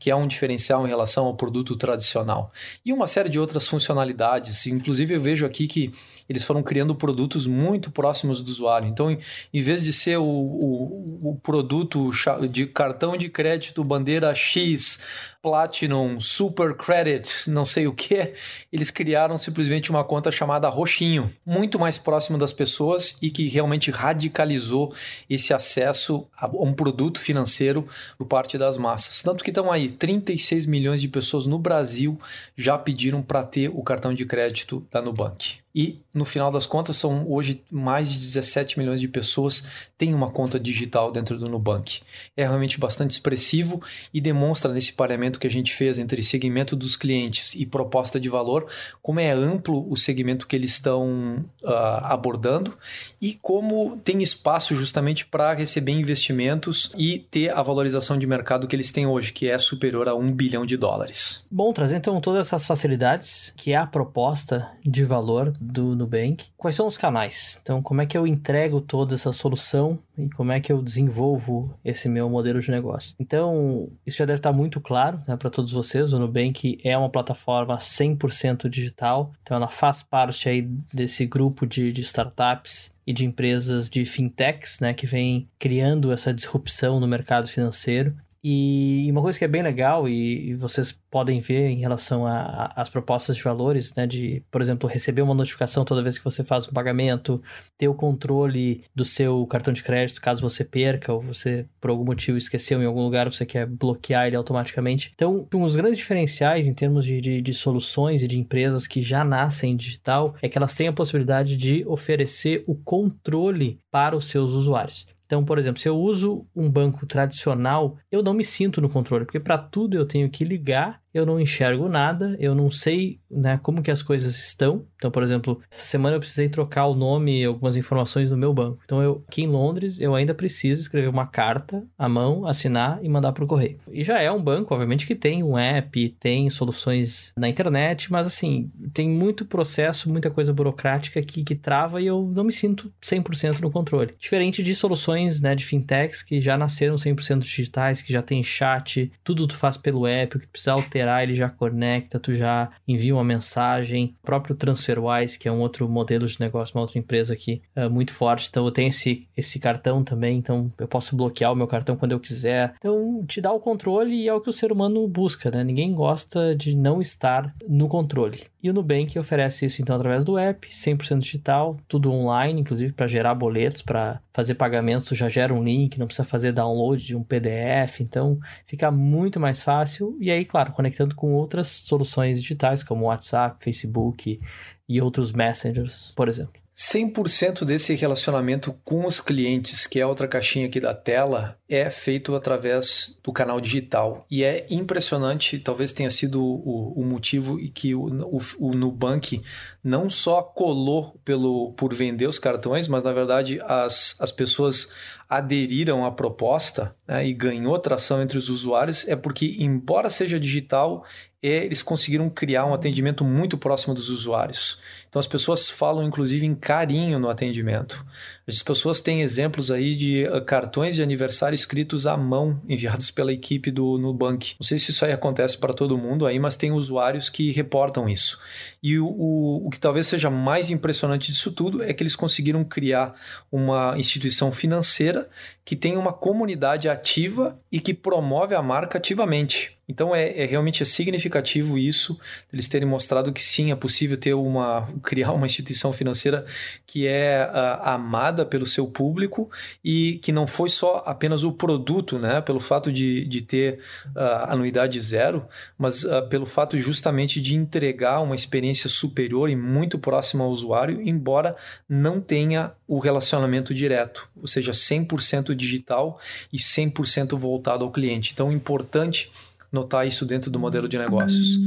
que 0.06 0.12
é 0.12 0.16
um 0.16 0.28
diferencial 0.28 0.86
em 0.86 0.88
relação 0.88 1.26
ao 1.26 1.36
produto 1.36 1.76
tradicional. 1.76 2.52
E 2.86 2.94
uma 2.94 3.08
série 3.08 3.28
de 3.28 3.40
outras 3.40 3.68
funcionalidades. 3.68 4.68
Inclusive, 4.68 5.16
eu 5.16 5.20
vejo 5.20 5.48
aqui 5.48 5.68
que 5.68 5.92
eles 6.30 6.44
foram 6.44 6.62
criando 6.62 6.94
produtos 6.94 7.48
muito 7.48 7.90
próximos 7.90 8.40
do 8.40 8.52
usuário. 8.52 8.88
Então, 8.88 9.10
em, 9.10 9.18
em 9.52 9.62
vez 9.64 9.84
de 9.84 9.92
ser 9.92 10.18
o, 10.18 10.24
o, 10.24 11.32
o 11.32 11.40
produto 11.42 12.12
de 12.52 12.68
cartão 12.68 13.18
de 13.18 13.30
crédito 13.30 13.84
bandeira 13.84 14.32
X, 14.36 15.00
Platinum, 15.46 16.20
Super 16.20 16.74
Credit, 16.74 17.52
não 17.52 17.64
sei 17.64 17.86
o 17.86 17.94
que, 17.94 18.34
eles 18.74 18.90
criaram 18.90 19.38
simplesmente 19.38 19.92
uma 19.92 20.04
conta 20.04 20.32
chamada 20.32 20.68
Roxinho, 20.70 21.32
muito 21.46 21.78
mais 21.78 22.00
próximo 22.00 22.36
das 22.36 22.52
pessoas 22.52 23.16
e 23.22 23.30
que 23.30 23.48
realmente 23.48 23.92
radicalizou 23.92 24.92
esse 25.30 25.54
acesso 25.54 26.26
a 26.36 26.48
um 26.48 26.74
produto 26.74 27.20
financeiro 27.20 27.88
por 28.18 28.26
parte 28.26 28.58
das 28.58 28.76
massas. 28.76 29.22
Tanto 29.22 29.44
que 29.44 29.52
estão 29.52 29.72
aí, 29.72 29.92
36 29.92 30.66
milhões 30.66 31.00
de 31.00 31.08
pessoas 31.08 31.46
no 31.46 31.60
Brasil 31.60 32.20
já 32.58 32.76
pediram 32.76 33.22
para 33.22 33.44
ter 33.44 33.70
o 33.70 33.84
cartão 33.84 34.16
de 34.16 34.26
crédito 34.26 34.84
da 34.92 35.00
Nubank. 35.00 35.60
e 35.76 36.00
no 36.14 36.24
final 36.24 36.50
das 36.50 36.66
contas 36.66 36.96
são 36.96 37.30
hoje 37.30 37.62
mais 37.70 38.10
de 38.10 38.18
17 38.18 38.80
milhões 38.80 39.02
de 39.02 39.10
pessoas 39.10 39.66
têm 39.98 40.14
uma 40.14 40.32
conta 40.32 40.58
digital 40.58 41.12
dentro 41.12 41.38
do 41.38 41.52
Nubank. 41.52 42.00
É 42.38 42.44
realmente 42.44 42.80
bastante 42.80 43.12
expressivo 43.12 43.82
e 44.14 44.22
demonstra 44.22 44.72
nesse 44.72 44.94
pareamento 44.94 45.35
que 45.40 45.48
a 45.48 45.52
gente 45.52 45.74
fez 45.74 45.98
entre 45.98 46.24
segmento 46.24 46.76
dos 46.76 46.96
clientes 46.96 47.56
e 47.56 47.66
proposta 47.66 48.20
de 48.20 48.30
valor 48.30 48.68
como 49.02 49.20
é 49.20 49.32
amplo 49.32 49.90
o 49.90 49.96
segmento 49.96 50.48
que 50.48 50.56
eles 50.56 50.72
estão 50.72 51.46
uh, 51.64 51.70
abordando 52.04 52.78
e 53.22 53.38
como 53.42 53.98
tem 54.04 54.22
espaço 54.22 54.76
justamente 54.76 55.26
para 55.26 55.54
receber 55.54 55.92
investimentos 55.92 56.92
e 56.98 57.20
ter 57.20 57.50
a 57.50 57.62
valorização 57.62 58.18
de 58.18 58.28
mercado 58.28 58.68
que 58.68 58.76
eles 58.76 58.92
têm 58.92 59.06
hoje, 59.06 59.34
que 59.34 59.50
é 59.50 59.58
superior 59.58 60.08
a 60.08 60.16
um 60.16 60.32
bilhão 60.32 60.66
de 60.66 60.78
dólares. 60.78 61.46
Bom, 61.50 61.72
trazer 61.74 61.98
então 61.98 62.20
todas 62.22 62.48
essas 62.48 62.66
facilidades 62.66 63.54
que 63.56 63.72
é 63.72 63.76
a 63.76 63.86
proposta 63.86 64.70
de 64.84 65.04
valor 65.04 65.52
do 65.60 65.96
Nubank. 65.96 66.46
Quais 66.58 66.76
são 66.76 66.88
os 66.88 66.98
canais? 66.98 67.60
Então, 67.62 67.82
como 67.82 68.02
é 68.02 68.06
que 68.06 68.18
eu 68.18 68.28
entrego 68.28 68.82
toda 68.82 69.16
essa 69.16 69.32
solução 69.32 70.00
e 70.18 70.30
como 70.30 70.52
é 70.52 70.60
que 70.60 70.72
eu 70.72 70.82
desenvolvo 70.82 71.78
esse 71.84 72.08
meu 72.08 72.30
modelo 72.30 72.60
de 72.60 72.72
negócio? 72.72 73.16
Então, 73.20 73.90
isso 74.06 74.18
já 74.18 74.26
deve 74.26 74.40
estar 74.40 74.54
muito 74.54 74.80
claro 74.80 75.22
né, 75.28 75.36
para 75.36 75.50
todos 75.50 75.72
vocês. 75.72 76.14
O 76.14 76.20
Nubank 76.20 76.80
é 76.84 76.98
uma 76.98 77.10
plataforma 77.10 77.78
100% 77.78 78.70
digital, 78.70 79.32
então 79.42 79.58
ela 79.58 79.70
faz 79.70 80.04
parte 80.04 80.48
aí 80.50 80.62
desse 80.94 81.26
grupo 81.26 81.66
de, 81.66 81.92
de 81.92 82.02
startups 82.02 82.94
e 83.08 83.14
de 83.14 83.26
empresas 83.26 83.90
de 83.90 84.04
fintechs, 84.06 84.80
né, 84.80 84.94
que 84.94 85.06
vem 85.06 85.48
criando 85.60 86.12
essa 86.12 86.34
disrupção 86.34 87.00
no 87.00 87.08
mercado 87.08 87.48
financeiro. 87.48 88.16
E 88.48 89.08
uma 89.10 89.24
coisa 89.24 89.40
que 89.40 89.44
é 89.44 89.48
bem 89.48 89.64
legal 89.64 90.08
e, 90.08 90.54
vocês 90.54 90.92
podem 91.10 91.40
ver 91.40 91.68
em 91.68 91.80
relação 91.80 92.28
às 92.28 92.88
propostas 92.88 93.36
de 93.36 93.42
valores, 93.42 93.96
né, 93.96 94.06
de, 94.06 94.44
por 94.52 94.62
exemplo, 94.62 94.88
receber 94.88 95.24
uma 95.24 95.34
notificação 95.34 95.84
toda 95.84 96.04
vez 96.04 96.20
que 96.20 96.24
você 96.24 96.44
faz 96.44 96.68
um 96.68 96.72
pagamento, 96.72 97.42
ter 97.76 97.88
o 97.88 97.96
controle 97.96 98.84
do 98.94 99.04
seu 99.04 99.48
cartão 99.48 99.74
de 99.74 99.82
crédito 99.82 100.22
caso 100.22 100.44
você 100.44 100.64
perca 100.64 101.12
ou 101.12 101.24
você, 101.24 101.66
por 101.82 101.90
algum 101.90 102.06
motivo, 102.06 102.38
esqueceu 102.38 102.80
em 102.84 102.86
algum 102.86 103.02
lugar, 103.02 103.32
você 103.32 103.48
quer 103.48 103.66
bloquear 103.66 104.28
ele 104.28 104.36
automaticamente. 104.36 105.12
Então, 105.16 105.48
um 105.52 105.66
dos 105.66 105.76
grandes 105.76 105.98
diferenciais 105.98 106.68
em 106.68 106.74
termos 106.76 107.04
de, 107.04 107.20
de, 107.20 107.42
de 107.42 107.54
soluções 107.56 108.22
e 108.22 108.28
de 108.28 108.38
empresas 108.38 108.86
que 108.86 109.02
já 109.02 109.24
nascem 109.24 109.76
digital 109.76 110.36
é 110.40 110.48
que 110.48 110.56
elas 110.56 110.76
têm 110.76 110.88
a 110.88 110.94
possibilidade 110.94 111.58
de 111.58 111.84
oferecer 111.88 112.64
o 112.68 112.76
controle 112.76 113.80
para 113.90 114.16
os 114.16 114.28
seus 114.28 114.52
usuários. 114.52 115.08
Então, 115.26 115.44
por 115.44 115.58
exemplo, 115.58 115.82
se 115.82 115.90
eu 115.90 115.98
uso 115.98 116.48
um 116.56 116.70
banco 116.70 117.06
tradicional, 117.06 117.98
eu 118.12 118.22
não 118.22 118.34
me 118.34 118.44
sinto 118.44 118.80
no 118.80 118.90
controle, 118.90 119.26
porque 119.26 119.40
para 119.40 119.58
tudo 119.58 119.98
eu 119.98 120.08
tenho 120.08 120.30
que 120.30 120.46
ligar 120.46 121.02
eu 121.16 121.26
não 121.26 121.40
enxergo 121.40 121.88
nada, 121.88 122.36
eu 122.42 122.54
não 122.54 122.70
sei 122.70 123.22
né, 123.32 123.58
como 123.64 123.82
que 123.82 123.90
as 123.90 124.04
coisas 124.04 124.38
estão. 124.38 124.86
Então, 124.98 125.10
por 125.10 125.24
exemplo, 125.24 125.62
essa 125.72 125.86
semana 125.86 126.18
eu 126.18 126.20
precisei 126.20 126.50
trocar 126.50 126.88
o 126.88 126.94
nome 126.94 127.40
e 127.40 127.46
algumas 127.46 127.78
informações 127.78 128.30
do 128.30 128.38
meu 128.38 128.54
banco. 128.54 128.80
Então, 128.84 129.02
eu 129.02 129.24
aqui 129.26 129.44
em 129.44 129.48
Londres, 129.48 130.02
eu 130.02 130.14
ainda 130.14 130.34
preciso 130.34 130.82
escrever 130.82 131.08
uma 131.08 131.26
carta 131.26 131.86
à 131.98 132.10
mão, 132.10 132.46
assinar 132.46 133.00
e 133.02 133.08
mandar 133.08 133.32
para 133.32 133.46
o 133.46 133.48
correio. 133.48 133.78
E 133.90 134.04
já 134.04 134.22
é 134.22 134.30
um 134.30 134.44
banco, 134.44 134.74
obviamente, 134.74 135.08
que 135.08 135.16
tem 135.16 135.42
um 135.42 135.58
app, 135.58 136.10
tem 136.20 136.50
soluções 136.50 137.32
na 137.38 137.48
internet, 137.48 138.12
mas 138.12 138.28
assim, 138.28 138.70
tem 138.94 139.10
muito 139.10 139.46
processo, 139.46 140.10
muita 140.10 140.30
coisa 140.30 140.52
burocrática 140.52 141.22
que, 141.22 141.46
que 141.46 141.56
trava 141.56 142.02
e 142.02 142.08
eu 142.08 142.30
não 142.36 142.44
me 142.44 142.52
sinto 142.52 142.92
100% 143.02 143.62
no 143.62 143.72
controle. 143.72 144.14
Diferente 144.20 144.62
de 144.62 144.76
soluções 144.76 145.40
né, 145.40 145.56
de 145.56 145.64
fintechs 145.64 146.22
que 146.22 146.42
já 146.42 146.58
nasceram 146.58 146.96
100% 146.96 147.40
digitais, 147.40 148.02
que 148.02 148.12
já 148.12 148.22
tem 148.22 148.44
chat, 148.44 149.10
tudo 149.24 149.48
tu 149.48 149.56
faz 149.56 149.78
pelo 149.78 150.06
app, 150.06 150.36
o 150.36 150.40
que 150.42 150.48
tu 150.48 150.52
precisa 150.52 150.74
alterar 150.74 151.05
esperar, 151.06 151.24
ele 151.24 151.36
já 151.36 151.50
conecta, 151.50 152.20
tu 152.20 152.34
já 152.34 152.70
envia 152.88 153.14
uma 153.14 153.24
mensagem. 153.24 154.16
O 154.24 154.26
próprio 154.26 154.56
TransferWise, 154.56 155.38
que 155.38 155.48
é 155.48 155.52
um 155.52 155.60
outro 155.60 155.88
modelo 155.88 156.28
de 156.28 156.40
negócio, 156.40 156.76
uma 156.76 156.82
outra 156.82 156.98
empresa 156.98 157.34
aqui 157.34 157.62
é 157.76 157.88
muito 157.88 158.14
forte. 158.14 158.48
Então 158.50 158.66
eu 158.66 158.72
tenho 158.72 158.90
esse, 158.90 159.28
esse 159.38 159.60
cartão 159.60 160.04
também, 160.04 160.38
então 160.38 160.72
eu 160.80 160.88
posso 160.88 161.16
bloquear 161.16 161.52
o 161.52 161.56
meu 161.56 161.68
cartão 161.68 161.96
quando 161.96 162.14
eu 162.14 162.20
quiser. 162.20 162.74
Então 162.80 163.24
te 163.28 163.40
dá 163.40 163.52
o 163.52 163.60
controle 163.60 164.16
e 164.16 164.28
é 164.28 164.34
o 164.34 164.42
que 164.42 164.50
o 164.50 164.54
ser 164.54 164.72
humano 164.72 165.08
busca, 165.08 165.52
né? 165.52 165.64
Ninguém 165.64 165.94
gosta 165.94 166.56
de 166.56 166.76
não 166.76 167.02
estar 167.02 167.54
no 167.68 167.88
controle. 167.88 168.44
E 168.66 168.70
o 168.72 168.74
Nubank 168.74 169.20
oferece 169.20 169.68
isso 169.68 169.80
então 169.80 169.96
através 169.96 170.26
do 170.26 170.40
app, 170.40 170.68
100% 170.68 171.20
digital, 171.20 171.78
tudo 171.88 172.12
online, 172.12 172.62
inclusive 172.62 172.94
para 172.94 173.08
gerar 173.08 173.36
boletos, 173.36 173.84
para 173.84 174.20
fazer 174.34 174.56
pagamentos, 174.56 175.16
já 175.16 175.30
gera 175.30 175.54
um 175.54 175.64
link, 175.64 176.00
não 176.00 176.08
precisa 176.08 176.28
fazer 176.28 176.52
download 176.52 177.06
de 177.06 177.16
um 177.16 177.22
PDF, 177.22 178.00
então 178.00 178.40
fica 178.66 178.90
muito 178.90 179.40
mais 179.40 179.62
fácil. 179.62 180.18
E 180.20 180.32
aí, 180.32 180.44
claro, 180.44 180.72
conectando 180.72 181.14
com 181.14 181.32
outras 181.34 181.68
soluções 181.68 182.42
digitais 182.42 182.82
como 182.82 183.06
WhatsApp, 183.06 183.64
Facebook 183.64 184.42
e 184.90 185.00
outros 185.00 185.32
messengers, 185.32 186.12
por 186.16 186.28
exemplo. 186.28 186.60
100% 186.76 187.64
desse 187.64 187.96
relacionamento 187.96 188.78
com 188.84 189.06
os 189.06 189.22
clientes, 189.22 189.88
que 189.88 190.00
é 190.00 190.06
outra 190.06 190.28
caixinha 190.28 190.66
aqui 190.66 190.80
da 190.80 190.94
tela, 190.94 191.58
é 191.68 191.90
feito 191.90 192.36
através 192.36 193.18
do 193.24 193.34
canal 193.34 193.60
digital. 193.60 194.26
E 194.30 194.44
é 194.44 194.68
impressionante, 194.70 195.58
talvez 195.58 195.92
tenha 195.92 196.12
sido 196.12 196.44
o, 196.44 196.94
o 197.02 197.04
motivo 197.04 197.58
que 197.74 197.96
o, 197.96 198.06
o, 198.06 198.40
o, 198.60 198.76
Nubank 198.76 199.42
não 199.84 200.10
só 200.10 200.44
colou 200.44 201.20
pelo, 201.26 201.74
por 201.74 201.94
vender 201.94 202.28
os 202.28 202.38
cartões, 202.38 202.88
mas 202.88 203.04
na 203.04 203.12
verdade 203.12 203.60
as, 203.64 204.16
as 204.20 204.32
pessoas 204.32 204.90
aderiram 205.28 206.06
à 206.06 206.12
proposta 206.12 206.96
né, 207.08 207.26
e 207.28 207.34
ganhou 207.34 207.80
tração 207.80 208.22
entre 208.22 208.38
os 208.38 208.50
usuários, 208.50 209.08
é 209.08 209.16
porque, 209.16 209.58
embora 209.60 210.08
seja 210.08 210.40
digital, 210.40 211.04
eles 211.42 211.82
conseguiram 211.82 212.30
criar 212.30 212.66
um 212.66 212.74
atendimento 212.74 213.24
muito 213.24 213.58
próximo 213.58 213.94
dos 213.94 214.10
usuários. 214.10 214.80
Então 215.10 215.20
as 215.20 215.28
pessoas 215.28 215.70
falam 215.70 216.04
inclusive 216.04 216.46
em 216.46 216.54
carinho 216.56 217.20
no 217.20 217.30
atendimento. 217.30 218.06
As 218.48 218.62
pessoas 218.62 219.02
têm 219.02 219.22
exemplos 219.22 219.72
aí 219.72 219.96
de 219.96 220.28
uh, 220.28 220.40
cartões 220.44 220.96
de 220.96 221.02
aniversário 221.02 221.56
escritos 221.56 222.06
à 222.06 222.16
mão, 222.16 222.62
enviados 222.70 223.10
pela 223.10 223.34
equipe 223.34 223.72
do 223.72 223.98
Nubank. 223.98 224.56
Não 224.60 224.66
sei 224.66 224.78
se 224.78 224.92
isso 224.92 225.04
aí 225.04 225.12
acontece 225.12 225.58
para 225.58 225.74
todo 225.74 225.98
mundo 225.98 226.26
aí, 226.26 226.38
mas 226.38 226.56
tem 226.56 226.72
usuários 226.72 227.30
que 227.30 227.52
reportam 227.52 228.08
isso. 228.08 228.40
E 228.84 229.00
o, 229.00 229.08
o, 229.08 229.68
o 229.68 229.70
que 229.70 229.80
talvez 229.80 230.08
seja 230.08 230.30
mais 230.30 230.70
impressionante 230.70 231.32
disso 231.32 231.52
tudo 231.52 231.84
é 231.84 231.92
que 231.92 232.04
eles 232.04 232.16
conseguiram 232.16 232.64
criar 232.64 233.16
uma 233.52 233.96
instituição 233.98 234.52
financeira 234.52 235.28
que 235.64 235.76
tem 235.76 235.98
uma 235.98 236.14
comunidade 236.14 236.88
ativa 236.88 237.60
e 237.72 237.80
que 237.80 237.94
promove 237.94 238.54
a 238.54 238.62
marca 238.62 239.00
ativamente. 239.00 239.75
Então 239.88 240.16
é, 240.16 240.44
é, 240.44 240.46
realmente 240.46 240.82
é 240.82 240.86
significativo 240.86 241.78
isso, 241.78 242.20
eles 242.52 242.68
terem 242.68 242.88
mostrado 242.88 243.32
que 243.32 243.42
sim, 243.42 243.72
é 243.72 243.76
possível 243.76 244.18
ter 244.18 244.34
uma 244.34 244.88
criar 245.04 245.32
uma 245.32 245.46
instituição 245.46 245.94
financeira 245.94 246.46
que 246.88 247.08
é 247.08 247.46
uh, 247.46 247.88
amada 247.88 248.46
pelo 248.46 248.66
seu 248.66 248.88
público 248.88 249.50
e 249.84 250.20
que 250.24 250.32
não 250.32 250.48
foi 250.48 250.70
só 250.70 251.04
apenas 251.06 251.44
o 251.44 251.52
produto, 251.52 252.18
né, 252.18 252.42
pelo 252.42 252.60
fato 252.60 252.92
de, 252.92 253.26
de 253.26 253.42
ter 253.42 253.80
uh, 254.16 254.50
anuidade 254.50 255.00
zero, 255.00 255.48
mas 255.78 256.04
uh, 256.04 256.28
pelo 256.30 256.46
fato 256.46 256.78
justamente 256.78 257.40
de 257.40 257.56
entregar 257.56 258.22
uma 258.22 258.36
experiência 258.36 258.90
superior 258.90 259.50
e 259.50 259.56
muito 259.56 260.00
próxima 260.00 260.44
ao 260.44 260.52
usuário, 260.52 261.02
embora 261.02 261.56
não 261.88 262.20
tenha 262.20 262.72
o 262.88 263.00
relacionamento 263.00 263.74
direto, 263.74 264.30
ou 264.36 264.48
seja, 264.48 264.72
100% 264.72 265.54
digital 265.56 266.20
e 266.52 266.58
100% 266.58 267.38
voltado 267.38 267.84
ao 267.84 267.92
cliente. 267.92 268.32
Então, 268.34 268.52
importante 268.52 269.32
notar 269.76 270.08
isso 270.08 270.26
dentro 270.26 270.50
do 270.50 270.58
modelo 270.58 270.88
de 270.88 270.98
negócios. 270.98 271.60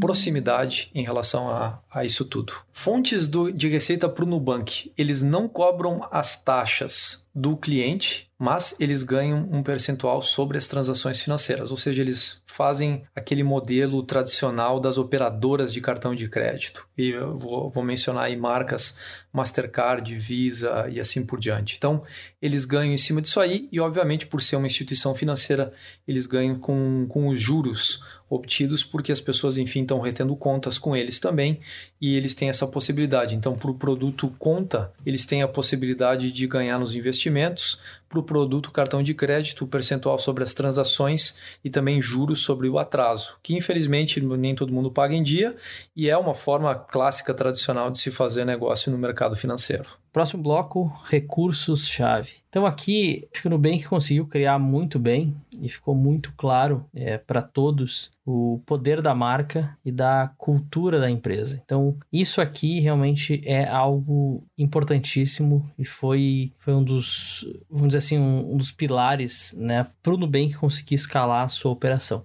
Proximidade 0.00 0.90
em 0.94 1.02
relação 1.02 1.50
a, 1.50 1.80
a 1.90 2.04
isso 2.04 2.24
tudo. 2.24 2.52
Fontes 2.72 3.26
do, 3.26 3.50
de 3.50 3.68
receita 3.68 4.08
para 4.08 4.24
o 4.24 4.28
Nubank. 4.28 4.92
Eles 4.96 5.22
não 5.22 5.48
cobram 5.48 6.06
as 6.10 6.36
taxas 6.42 7.26
do 7.34 7.56
cliente, 7.56 8.30
mas 8.38 8.74
eles 8.78 9.02
ganham 9.02 9.48
um 9.50 9.62
percentual 9.62 10.22
sobre 10.22 10.56
as 10.56 10.66
transações 10.66 11.20
financeiras, 11.20 11.70
ou 11.70 11.76
seja, 11.76 12.00
eles 12.00 12.40
fazem 12.56 13.02
aquele 13.14 13.42
modelo 13.42 14.02
tradicional 14.02 14.80
das 14.80 14.96
operadoras 14.96 15.70
de 15.70 15.78
cartão 15.82 16.14
de 16.14 16.26
crédito. 16.26 16.88
E 16.96 17.10
eu 17.10 17.36
vou, 17.36 17.68
vou 17.68 17.84
mencionar 17.84 18.24
aí 18.24 18.36
marcas 18.36 18.96
Mastercard, 19.30 20.16
Visa 20.16 20.88
e 20.90 20.98
assim 20.98 21.26
por 21.26 21.38
diante. 21.38 21.76
Então, 21.76 22.02
eles 22.40 22.64
ganham 22.64 22.94
em 22.94 22.96
cima 22.96 23.20
disso 23.20 23.40
aí 23.40 23.68
e, 23.70 23.78
obviamente, 23.78 24.26
por 24.26 24.40
ser 24.40 24.56
uma 24.56 24.66
instituição 24.66 25.14
financeira, 25.14 25.70
eles 26.08 26.24
ganham 26.24 26.58
com, 26.58 27.04
com 27.10 27.28
os 27.28 27.38
juros 27.38 28.02
obtidos 28.28 28.82
porque 28.82 29.12
as 29.12 29.20
pessoas, 29.20 29.56
enfim, 29.56 29.82
estão 29.82 30.00
retendo 30.00 30.34
contas 30.34 30.78
com 30.78 30.96
eles 30.96 31.20
também 31.20 31.60
e 32.00 32.16
eles 32.16 32.34
têm 32.34 32.48
essa 32.48 32.66
possibilidade. 32.66 33.36
Então, 33.36 33.54
para 33.54 33.70
o 33.70 33.74
produto 33.74 34.34
conta, 34.38 34.92
eles 35.04 35.26
têm 35.26 35.42
a 35.42 35.48
possibilidade 35.48 36.32
de 36.32 36.46
ganhar 36.46 36.78
nos 36.78 36.96
investimentos, 36.96 37.80
para 38.08 38.20
o 38.20 38.22
produto 38.22 38.70
cartão 38.70 39.02
de 39.02 39.14
crédito, 39.14 39.64
o 39.64 39.68
percentual 39.68 40.18
sobre 40.18 40.42
as 40.44 40.54
transações 40.54 41.36
e 41.64 41.70
também 41.70 42.00
juros 42.00 42.40
sobre 42.46 42.68
o 42.68 42.78
atraso, 42.78 43.36
que 43.42 43.54
infelizmente 43.54 44.20
nem 44.20 44.54
todo 44.54 44.72
mundo 44.72 44.90
paga 44.90 45.14
em 45.14 45.22
dia 45.22 45.56
e 45.94 46.08
é 46.08 46.16
uma 46.16 46.34
forma 46.34 46.74
clássica 46.74 47.34
tradicional 47.34 47.90
de 47.90 47.98
se 47.98 48.10
fazer 48.10 48.44
negócio 48.44 48.90
no 48.92 48.96
mercado 48.96 49.36
financeiro. 49.36 49.86
Próximo 50.16 50.42
bloco, 50.42 50.90
recursos-chave. 51.10 52.36
Então 52.48 52.64
aqui, 52.64 53.28
acho 53.30 53.42
que 53.42 53.48
o 53.48 53.50
Nubank 53.50 53.84
conseguiu 53.84 54.26
criar 54.26 54.58
muito 54.58 54.98
bem 54.98 55.36
e 55.60 55.68
ficou 55.68 55.94
muito 55.94 56.32
claro 56.38 56.86
é, 56.94 57.18
para 57.18 57.42
todos 57.42 58.10
o 58.24 58.58
poder 58.64 59.02
da 59.02 59.14
marca 59.14 59.76
e 59.84 59.92
da 59.92 60.32
cultura 60.38 60.98
da 60.98 61.10
empresa. 61.10 61.60
Então 61.62 61.98
isso 62.10 62.40
aqui 62.40 62.80
realmente 62.80 63.42
é 63.44 63.68
algo 63.68 64.42
importantíssimo 64.56 65.70
e 65.78 65.84
foi, 65.84 66.50
foi 66.60 66.72
um 66.72 66.82
dos, 66.82 67.46
vamos 67.68 67.88
dizer 67.88 67.98
assim, 67.98 68.18
um, 68.18 68.54
um 68.54 68.56
dos 68.56 68.72
pilares 68.72 69.54
né, 69.58 69.86
para 70.02 70.14
o 70.14 70.16
Nubank 70.16 70.54
conseguir 70.54 70.94
escalar 70.94 71.44
a 71.44 71.48
sua 71.48 71.72
operação. 71.72 72.24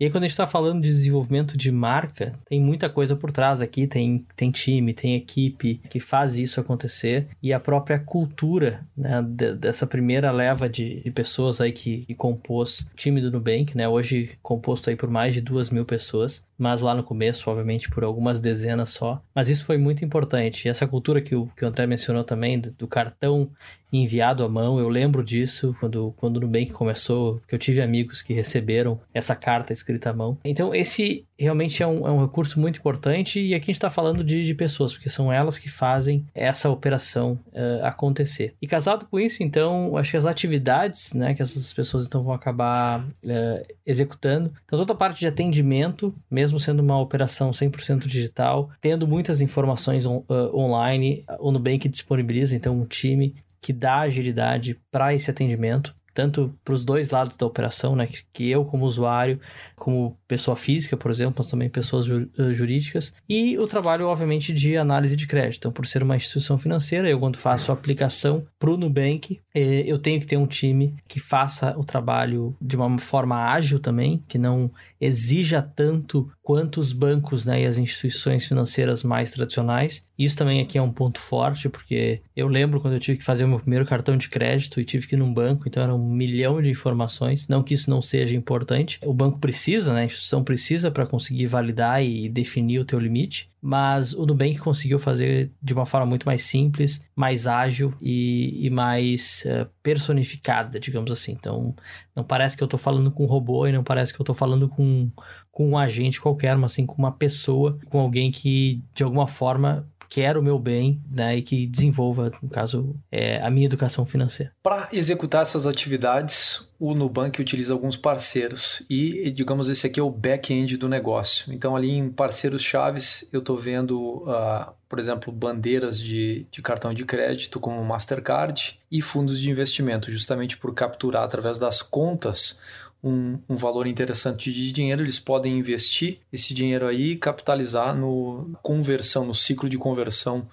E 0.00 0.06
aí, 0.06 0.10
quando 0.10 0.24
a 0.24 0.26
gente 0.26 0.32
está 0.32 0.46
falando 0.46 0.80
de 0.80 0.88
desenvolvimento 0.88 1.58
de 1.58 1.70
marca, 1.70 2.32
tem 2.48 2.58
muita 2.58 2.88
coisa 2.88 3.14
por 3.14 3.30
trás 3.30 3.60
aqui. 3.60 3.86
Tem, 3.86 4.24
tem 4.34 4.50
time, 4.50 4.94
tem 4.94 5.14
equipe 5.14 5.78
que 5.90 6.00
faz 6.00 6.38
isso 6.38 6.58
acontecer. 6.58 7.28
E 7.42 7.52
a 7.52 7.60
própria 7.60 7.98
cultura 7.98 8.86
né, 8.96 9.20
de, 9.20 9.54
dessa 9.56 9.86
primeira 9.86 10.30
leva 10.30 10.70
de, 10.70 11.02
de 11.02 11.10
pessoas 11.10 11.60
aí 11.60 11.70
que, 11.70 12.06
que, 12.06 12.14
compôs 12.14 12.88
o 12.90 12.96
time 12.96 13.20
do 13.20 13.30
Nubank, 13.30 13.76
né? 13.76 13.86
Hoje 13.86 14.30
composto 14.42 14.88
aí 14.88 14.96
por 14.96 15.10
mais 15.10 15.34
de 15.34 15.42
duas 15.42 15.68
mil 15.68 15.84
pessoas. 15.84 16.46
Mas 16.56 16.80
lá 16.80 16.94
no 16.94 17.02
começo, 17.02 17.50
obviamente, 17.50 17.90
por 17.90 18.02
algumas 18.02 18.40
dezenas 18.40 18.88
só. 18.88 19.22
Mas 19.34 19.50
isso 19.50 19.66
foi 19.66 19.76
muito 19.76 20.02
importante. 20.02 20.64
E 20.64 20.70
essa 20.70 20.86
cultura 20.86 21.20
que 21.20 21.34
o, 21.34 21.46
que 21.54 21.62
o 21.62 21.68
André 21.68 21.86
mencionou 21.86 22.24
também, 22.24 22.58
do, 22.58 22.70
do 22.70 22.88
cartão 22.88 23.50
enviado 23.92 24.44
à 24.44 24.48
mão. 24.48 24.78
Eu 24.78 24.88
lembro 24.88 25.22
disso 25.24 25.74
quando, 25.80 26.14
quando 26.16 26.36
o 26.36 26.40
Nubank 26.40 26.70
começou, 26.72 27.40
que 27.46 27.54
eu 27.54 27.58
tive 27.58 27.80
amigos 27.80 28.22
que 28.22 28.32
receberam 28.32 29.00
essa 29.12 29.34
carta 29.34 29.72
escrita 29.72 30.10
à 30.10 30.12
mão. 30.12 30.38
Então, 30.44 30.74
esse 30.74 31.24
realmente 31.38 31.82
é 31.82 31.86
um, 31.86 32.06
é 32.06 32.10
um 32.10 32.20
recurso 32.20 32.60
muito 32.60 32.78
importante 32.78 33.40
e 33.40 33.54
aqui 33.54 33.64
a 33.64 33.66
gente 33.66 33.76
está 33.76 33.88
falando 33.88 34.22
de, 34.22 34.44
de, 34.44 34.54
pessoas, 34.54 34.92
porque 34.92 35.08
são 35.08 35.32
elas 35.32 35.58
que 35.58 35.70
fazem 35.70 36.26
essa 36.34 36.68
operação 36.68 37.38
uh, 37.52 37.84
acontecer. 37.84 38.54
E 38.60 38.66
casado 38.66 39.06
com 39.06 39.18
isso, 39.18 39.42
então, 39.42 39.96
acho 39.96 40.10
que 40.10 40.16
as 40.18 40.26
atividades 40.26 41.14
né, 41.14 41.34
que 41.34 41.40
essas 41.40 41.72
pessoas 41.72 42.06
então 42.06 42.22
vão 42.22 42.34
acabar 42.34 43.00
uh, 43.00 43.74
executando. 43.86 44.52
Então, 44.66 44.78
toda 44.78 44.92
a 44.92 44.96
parte 44.96 45.18
de 45.18 45.26
atendimento, 45.26 46.14
mesmo 46.30 46.60
sendo 46.60 46.80
uma 46.80 47.00
operação 47.00 47.50
100% 47.50 48.06
digital, 48.06 48.70
tendo 48.80 49.08
muitas 49.08 49.40
informações 49.40 50.04
on, 50.04 50.22
uh, 50.28 50.54
online, 50.54 51.24
o 51.38 51.50
Nubank 51.50 51.88
disponibiliza 51.88 52.54
então 52.54 52.78
um 52.78 52.84
time 52.84 53.34
que 53.60 53.72
dá 53.72 54.00
agilidade 54.00 54.78
para 54.90 55.14
esse 55.14 55.30
atendimento, 55.30 55.94
tanto 56.12 56.54
para 56.64 56.74
os 56.74 56.84
dois 56.84 57.10
lados 57.10 57.36
da 57.36 57.46
operação, 57.46 57.94
né, 57.94 58.08
que 58.32 58.50
eu 58.50 58.64
como 58.64 58.84
usuário, 58.84 59.40
como 59.76 60.16
pessoa 60.26 60.56
física, 60.56 60.96
por 60.96 61.10
exemplo, 61.10 61.36
mas 61.38 61.48
também 61.48 61.68
pessoas 61.68 62.08
eh, 62.10 62.52
jurídicas, 62.52 63.14
e 63.28 63.56
o 63.58 63.66
trabalho, 63.66 64.06
obviamente, 64.06 64.52
de 64.52 64.76
análise 64.76 65.16
de 65.16 65.26
crédito. 65.26 65.58
Então, 65.58 65.72
por 65.72 65.86
ser 65.86 66.02
uma 66.02 66.16
instituição 66.16 66.58
financeira, 66.58 67.08
eu 67.08 67.18
quando 67.18 67.38
faço 67.38 67.70
a 67.70 67.74
aplicação 67.74 68.44
para 68.58 68.70
o 68.70 68.76
Nubank, 68.76 69.40
eh, 69.54 69.84
eu 69.86 69.98
tenho 69.98 70.20
que 70.20 70.26
ter 70.26 70.36
um 70.36 70.46
time 70.46 70.94
que 71.06 71.20
faça 71.20 71.78
o 71.78 71.84
trabalho 71.84 72.56
de 72.60 72.76
uma 72.76 72.98
forma 72.98 73.36
ágil 73.36 73.78
também, 73.78 74.22
que 74.28 74.38
não 74.38 74.70
exija 75.00 75.62
tanto 75.62 76.30
quanto 76.42 76.78
os 76.78 76.92
bancos 76.92 77.46
né, 77.46 77.62
e 77.62 77.66
as 77.66 77.78
instituições 77.78 78.46
financeiras 78.46 79.02
mais 79.02 79.30
tradicionais. 79.30 80.04
Isso 80.18 80.36
também 80.36 80.60
aqui 80.60 80.76
é 80.76 80.82
um 80.82 80.92
ponto 80.92 81.18
forte, 81.18 81.68
porque 81.68 82.20
eu 82.36 82.46
lembro 82.46 82.80
quando 82.80 82.94
eu 82.94 83.00
tive 83.00 83.18
que 83.18 83.24
fazer 83.24 83.44
o 83.44 83.48
meu 83.48 83.58
primeiro 83.58 83.86
cartão 83.86 84.16
de 84.16 84.28
crédito 84.28 84.80
e 84.80 84.84
tive 84.84 85.06
que 85.06 85.14
ir 85.14 85.18
num 85.18 85.32
banco, 85.32 85.66
então 85.66 85.82
era 85.82 85.94
um 85.94 86.12
milhão 86.12 86.60
de 86.60 86.68
informações. 86.68 87.48
Não 87.48 87.62
que 87.62 87.72
isso 87.72 87.88
não 87.88 88.02
seja 88.02 88.36
importante, 88.36 88.98
o 89.02 89.14
banco 89.14 89.38
precisa, 89.38 89.94
né, 89.94 90.02
a 90.02 90.04
instituição 90.04 90.44
precisa 90.44 90.90
para 90.90 91.06
conseguir 91.06 91.46
validar 91.46 92.04
e 92.04 92.28
definir 92.28 92.80
o 92.80 92.84
teu 92.84 92.98
limite 92.98 93.50
mas 93.60 94.14
o 94.14 94.24
Nubank 94.24 94.58
conseguiu 94.58 94.98
fazer 94.98 95.52
de 95.62 95.74
uma 95.74 95.84
forma 95.84 96.06
muito 96.06 96.24
mais 96.24 96.42
simples, 96.42 97.04
mais 97.14 97.46
ágil 97.46 97.92
e, 98.00 98.66
e 98.66 98.70
mais 98.70 99.44
uh, 99.46 99.68
personificada, 99.82 100.80
digamos 100.80 101.10
assim. 101.10 101.32
Então, 101.32 101.74
não 102.16 102.24
parece 102.24 102.56
que 102.56 102.62
eu 102.62 102.66
estou 102.66 102.78
falando 102.78 103.10
com 103.10 103.24
um 103.24 103.28
robô 103.28 103.66
e 103.66 103.72
não 103.72 103.84
parece 103.84 104.14
que 104.14 104.20
eu 104.20 104.22
estou 104.24 104.34
falando 104.34 104.68
com, 104.68 105.10
com 105.52 105.68
um 105.68 105.78
agente 105.78 106.20
qualquer, 106.20 106.56
mas 106.56 106.72
assim 106.72 106.86
com 106.86 106.96
uma 106.96 107.12
pessoa, 107.12 107.78
com 107.90 108.00
alguém 108.00 108.30
que 108.30 108.82
de 108.94 109.04
alguma 109.04 109.26
forma 109.26 109.86
quer 110.10 110.36
o 110.36 110.42
meu 110.42 110.58
bem, 110.58 111.00
né, 111.08 111.36
e 111.36 111.42
que 111.42 111.68
desenvolva, 111.68 112.32
no 112.42 112.48
caso, 112.48 112.96
é, 113.12 113.40
a 113.40 113.48
minha 113.48 113.66
educação 113.66 114.04
financeira. 114.04 114.52
Para 114.60 114.88
executar 114.92 115.42
essas 115.42 115.66
atividades, 115.66 116.68
o 116.80 116.94
Nubank 116.94 117.40
utiliza 117.40 117.72
alguns 117.72 117.96
parceiros 117.96 118.84
e, 118.90 119.30
digamos, 119.30 119.68
esse 119.68 119.86
aqui 119.86 120.00
é 120.00 120.02
o 120.02 120.10
back-end 120.10 120.76
do 120.76 120.88
negócio. 120.88 121.52
Então, 121.54 121.76
ali 121.76 121.92
em 121.92 122.10
parceiros 122.10 122.60
chaves, 122.60 123.28
eu 123.32 123.38
estou 123.38 123.56
vendo, 123.56 124.24
uh, 124.26 124.72
por 124.88 124.98
exemplo, 124.98 125.32
bandeiras 125.32 126.00
de, 126.00 126.44
de 126.50 126.60
cartão 126.60 126.92
de 126.92 127.04
crédito 127.04 127.60
como 127.60 127.84
Mastercard 127.84 128.80
e 128.90 129.00
fundos 129.00 129.38
de 129.40 129.48
investimento, 129.48 130.10
justamente 130.10 130.56
por 130.56 130.74
capturar 130.74 131.22
através 131.22 131.56
das 131.56 131.82
contas 131.82 132.58
um, 133.02 133.38
um, 133.48 133.56
valor 133.56 133.86
interessante 133.86 134.52
de 134.52 134.72
dinheiro, 134.72 135.02
eles 135.02 135.18
podem 135.18 135.58
investir 135.58 136.18
esse 136.32 136.52
dinheiro 136.52 136.86
aí 136.86 137.12
e 137.12 137.16
capitalizar 137.16 137.96
no 137.96 138.50
conversão, 138.62 139.24
no 139.24 139.34
ciclo 139.34 139.68
de 139.68 139.78
conversão 139.78 140.46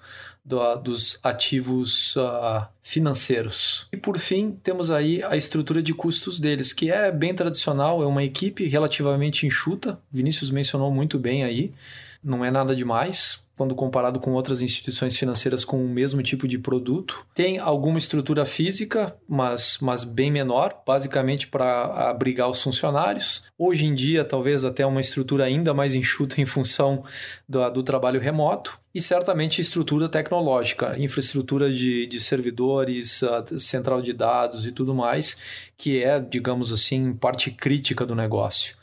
do, 0.44 0.76
dos 0.76 1.18
ativos 1.22 2.16
uh, 2.16 2.66
financeiros. 2.82 3.86
E 3.92 3.96
por 3.96 4.18
fim, 4.18 4.58
temos 4.62 4.90
aí 4.90 5.22
a 5.22 5.36
estrutura 5.36 5.82
de 5.82 5.92
custos 5.92 6.40
deles, 6.40 6.72
que 6.72 6.90
é 6.90 7.12
bem 7.12 7.34
tradicional, 7.34 8.02
é 8.02 8.06
uma 8.06 8.24
equipe 8.24 8.66
relativamente 8.66 9.46
enxuta. 9.46 10.00
Vinícius 10.10 10.50
mencionou 10.50 10.90
muito 10.90 11.18
bem 11.18 11.44
aí, 11.44 11.72
não 12.22 12.44
é 12.44 12.50
nada 12.50 12.74
demais 12.74 13.48
quando 13.58 13.74
comparado 13.74 14.20
com 14.20 14.32
outras 14.34 14.62
instituições 14.62 15.16
financeiras 15.16 15.64
com 15.64 15.84
o 15.84 15.88
mesmo 15.88 16.22
tipo 16.22 16.46
de 16.46 16.56
produto. 16.56 17.26
Tem 17.34 17.58
alguma 17.58 17.98
estrutura 17.98 18.46
física, 18.46 19.16
mas, 19.28 19.78
mas 19.82 20.04
bem 20.04 20.30
menor, 20.30 20.80
basicamente 20.86 21.48
para 21.48 22.08
abrigar 22.08 22.48
os 22.48 22.62
funcionários. 22.62 23.46
Hoje 23.58 23.84
em 23.84 23.94
dia, 23.94 24.24
talvez 24.24 24.64
até 24.64 24.86
uma 24.86 25.00
estrutura 25.00 25.44
ainda 25.44 25.74
mais 25.74 25.96
enxuta 25.96 26.40
em 26.40 26.46
função 26.46 27.02
do, 27.48 27.68
do 27.70 27.82
trabalho 27.82 28.20
remoto. 28.20 28.78
E 28.94 29.02
certamente 29.02 29.60
estrutura 29.60 30.08
tecnológica, 30.08 30.94
infraestrutura 30.98 31.70
de, 31.70 32.06
de 32.06 32.20
servidores, 32.20 33.20
central 33.58 34.00
de 34.00 34.12
dados 34.12 34.66
e 34.66 34.72
tudo 34.72 34.94
mais, 34.94 35.36
que 35.76 36.02
é, 36.02 36.18
digamos 36.20 36.72
assim, 36.72 37.12
parte 37.12 37.50
crítica 37.50 38.06
do 38.06 38.14
negócio. 38.14 38.77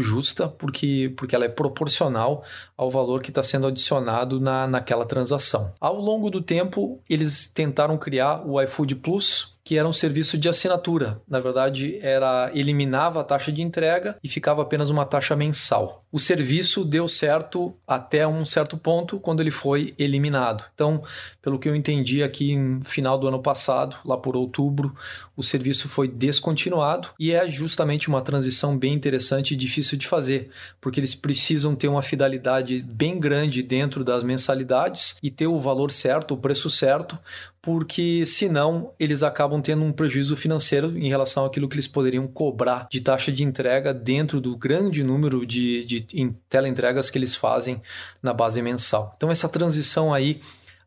justa, 0.00 0.46
porque, 0.46 1.12
porque 1.16 1.34
ela 1.34 1.44
é 1.44 1.48
proporcional 1.48 2.44
ao 2.76 2.88
valor 2.88 3.20
que 3.20 3.30
está 3.30 3.42
sendo 3.42 3.66
adicionado 3.66 4.40
na, 4.40 4.68
naquela 4.68 5.04
transação. 5.04 5.74
Ao 5.80 6.00
longo 6.00 6.30
do 6.30 6.40
tempo, 6.40 7.00
eles 7.10 7.46
tentaram 7.46 7.98
criar 7.98 8.46
o 8.46 8.62
iFood 8.62 8.94
Plus, 8.96 9.58
que 9.62 9.76
era 9.76 9.86
um 9.86 9.92
serviço 9.92 10.36
de 10.36 10.48
assinatura. 10.48 11.20
Na 11.28 11.38
verdade, 11.38 11.98
era 12.02 12.50
eliminava 12.54 13.20
a 13.20 13.24
taxa 13.24 13.52
de 13.52 13.62
entrega 13.62 14.16
e 14.22 14.28
ficava 14.28 14.62
apenas 14.62 14.90
uma 14.90 15.04
taxa 15.04 15.36
mensal. 15.36 16.04
O 16.10 16.18
serviço 16.18 16.84
deu 16.84 17.06
certo 17.06 17.72
até 17.86 18.26
um 18.26 18.44
certo 18.44 18.76
ponto 18.76 19.20
quando 19.20 19.40
ele 19.40 19.50
foi 19.50 19.94
eliminado. 19.96 20.64
Então, 20.74 21.02
pelo 21.40 21.58
que 21.58 21.68
eu 21.68 21.76
entendi 21.76 22.22
aqui 22.22 22.56
no 22.56 22.84
final 22.84 23.16
do 23.16 23.28
ano 23.28 23.40
passado, 23.40 23.96
lá 24.04 24.16
por 24.16 24.34
outubro, 24.34 24.92
o 25.36 25.42
serviço 25.42 25.88
foi 25.88 26.08
descontinuado 26.08 27.10
e 27.18 27.32
é 27.32 27.39
justamente 27.46 28.08
uma 28.08 28.20
transição 28.20 28.76
bem 28.76 28.92
interessante 28.92 29.52
e 29.52 29.56
difícil 29.56 29.96
de 29.96 30.06
fazer, 30.06 30.50
porque 30.80 31.00
eles 31.00 31.14
precisam 31.14 31.74
ter 31.74 31.88
uma 31.88 32.02
fidelidade 32.02 32.82
bem 32.82 33.18
grande 33.18 33.62
dentro 33.62 34.02
das 34.04 34.22
mensalidades 34.22 35.16
e 35.22 35.30
ter 35.30 35.46
o 35.46 35.60
valor 35.60 35.90
certo, 35.90 36.34
o 36.34 36.36
preço 36.36 36.68
certo, 36.68 37.18
porque 37.62 38.24
senão 38.24 38.92
eles 38.98 39.22
acabam 39.22 39.60
tendo 39.60 39.84
um 39.84 39.92
prejuízo 39.92 40.36
financeiro 40.36 40.96
em 40.96 41.08
relação 41.08 41.44
àquilo 41.44 41.68
que 41.68 41.74
eles 41.74 41.88
poderiam 41.88 42.26
cobrar 42.26 42.86
de 42.90 43.00
taxa 43.00 43.30
de 43.30 43.44
entrega 43.44 43.92
dentro 43.92 44.40
do 44.40 44.56
grande 44.56 45.04
número 45.04 45.44
de, 45.44 45.84
de 45.84 46.06
teleentregas 46.48 47.10
que 47.10 47.18
eles 47.18 47.34
fazem 47.34 47.80
na 48.22 48.32
base 48.32 48.62
mensal. 48.62 49.12
Então 49.16 49.30
essa 49.30 49.48
transição 49.48 50.12
aí 50.12 50.40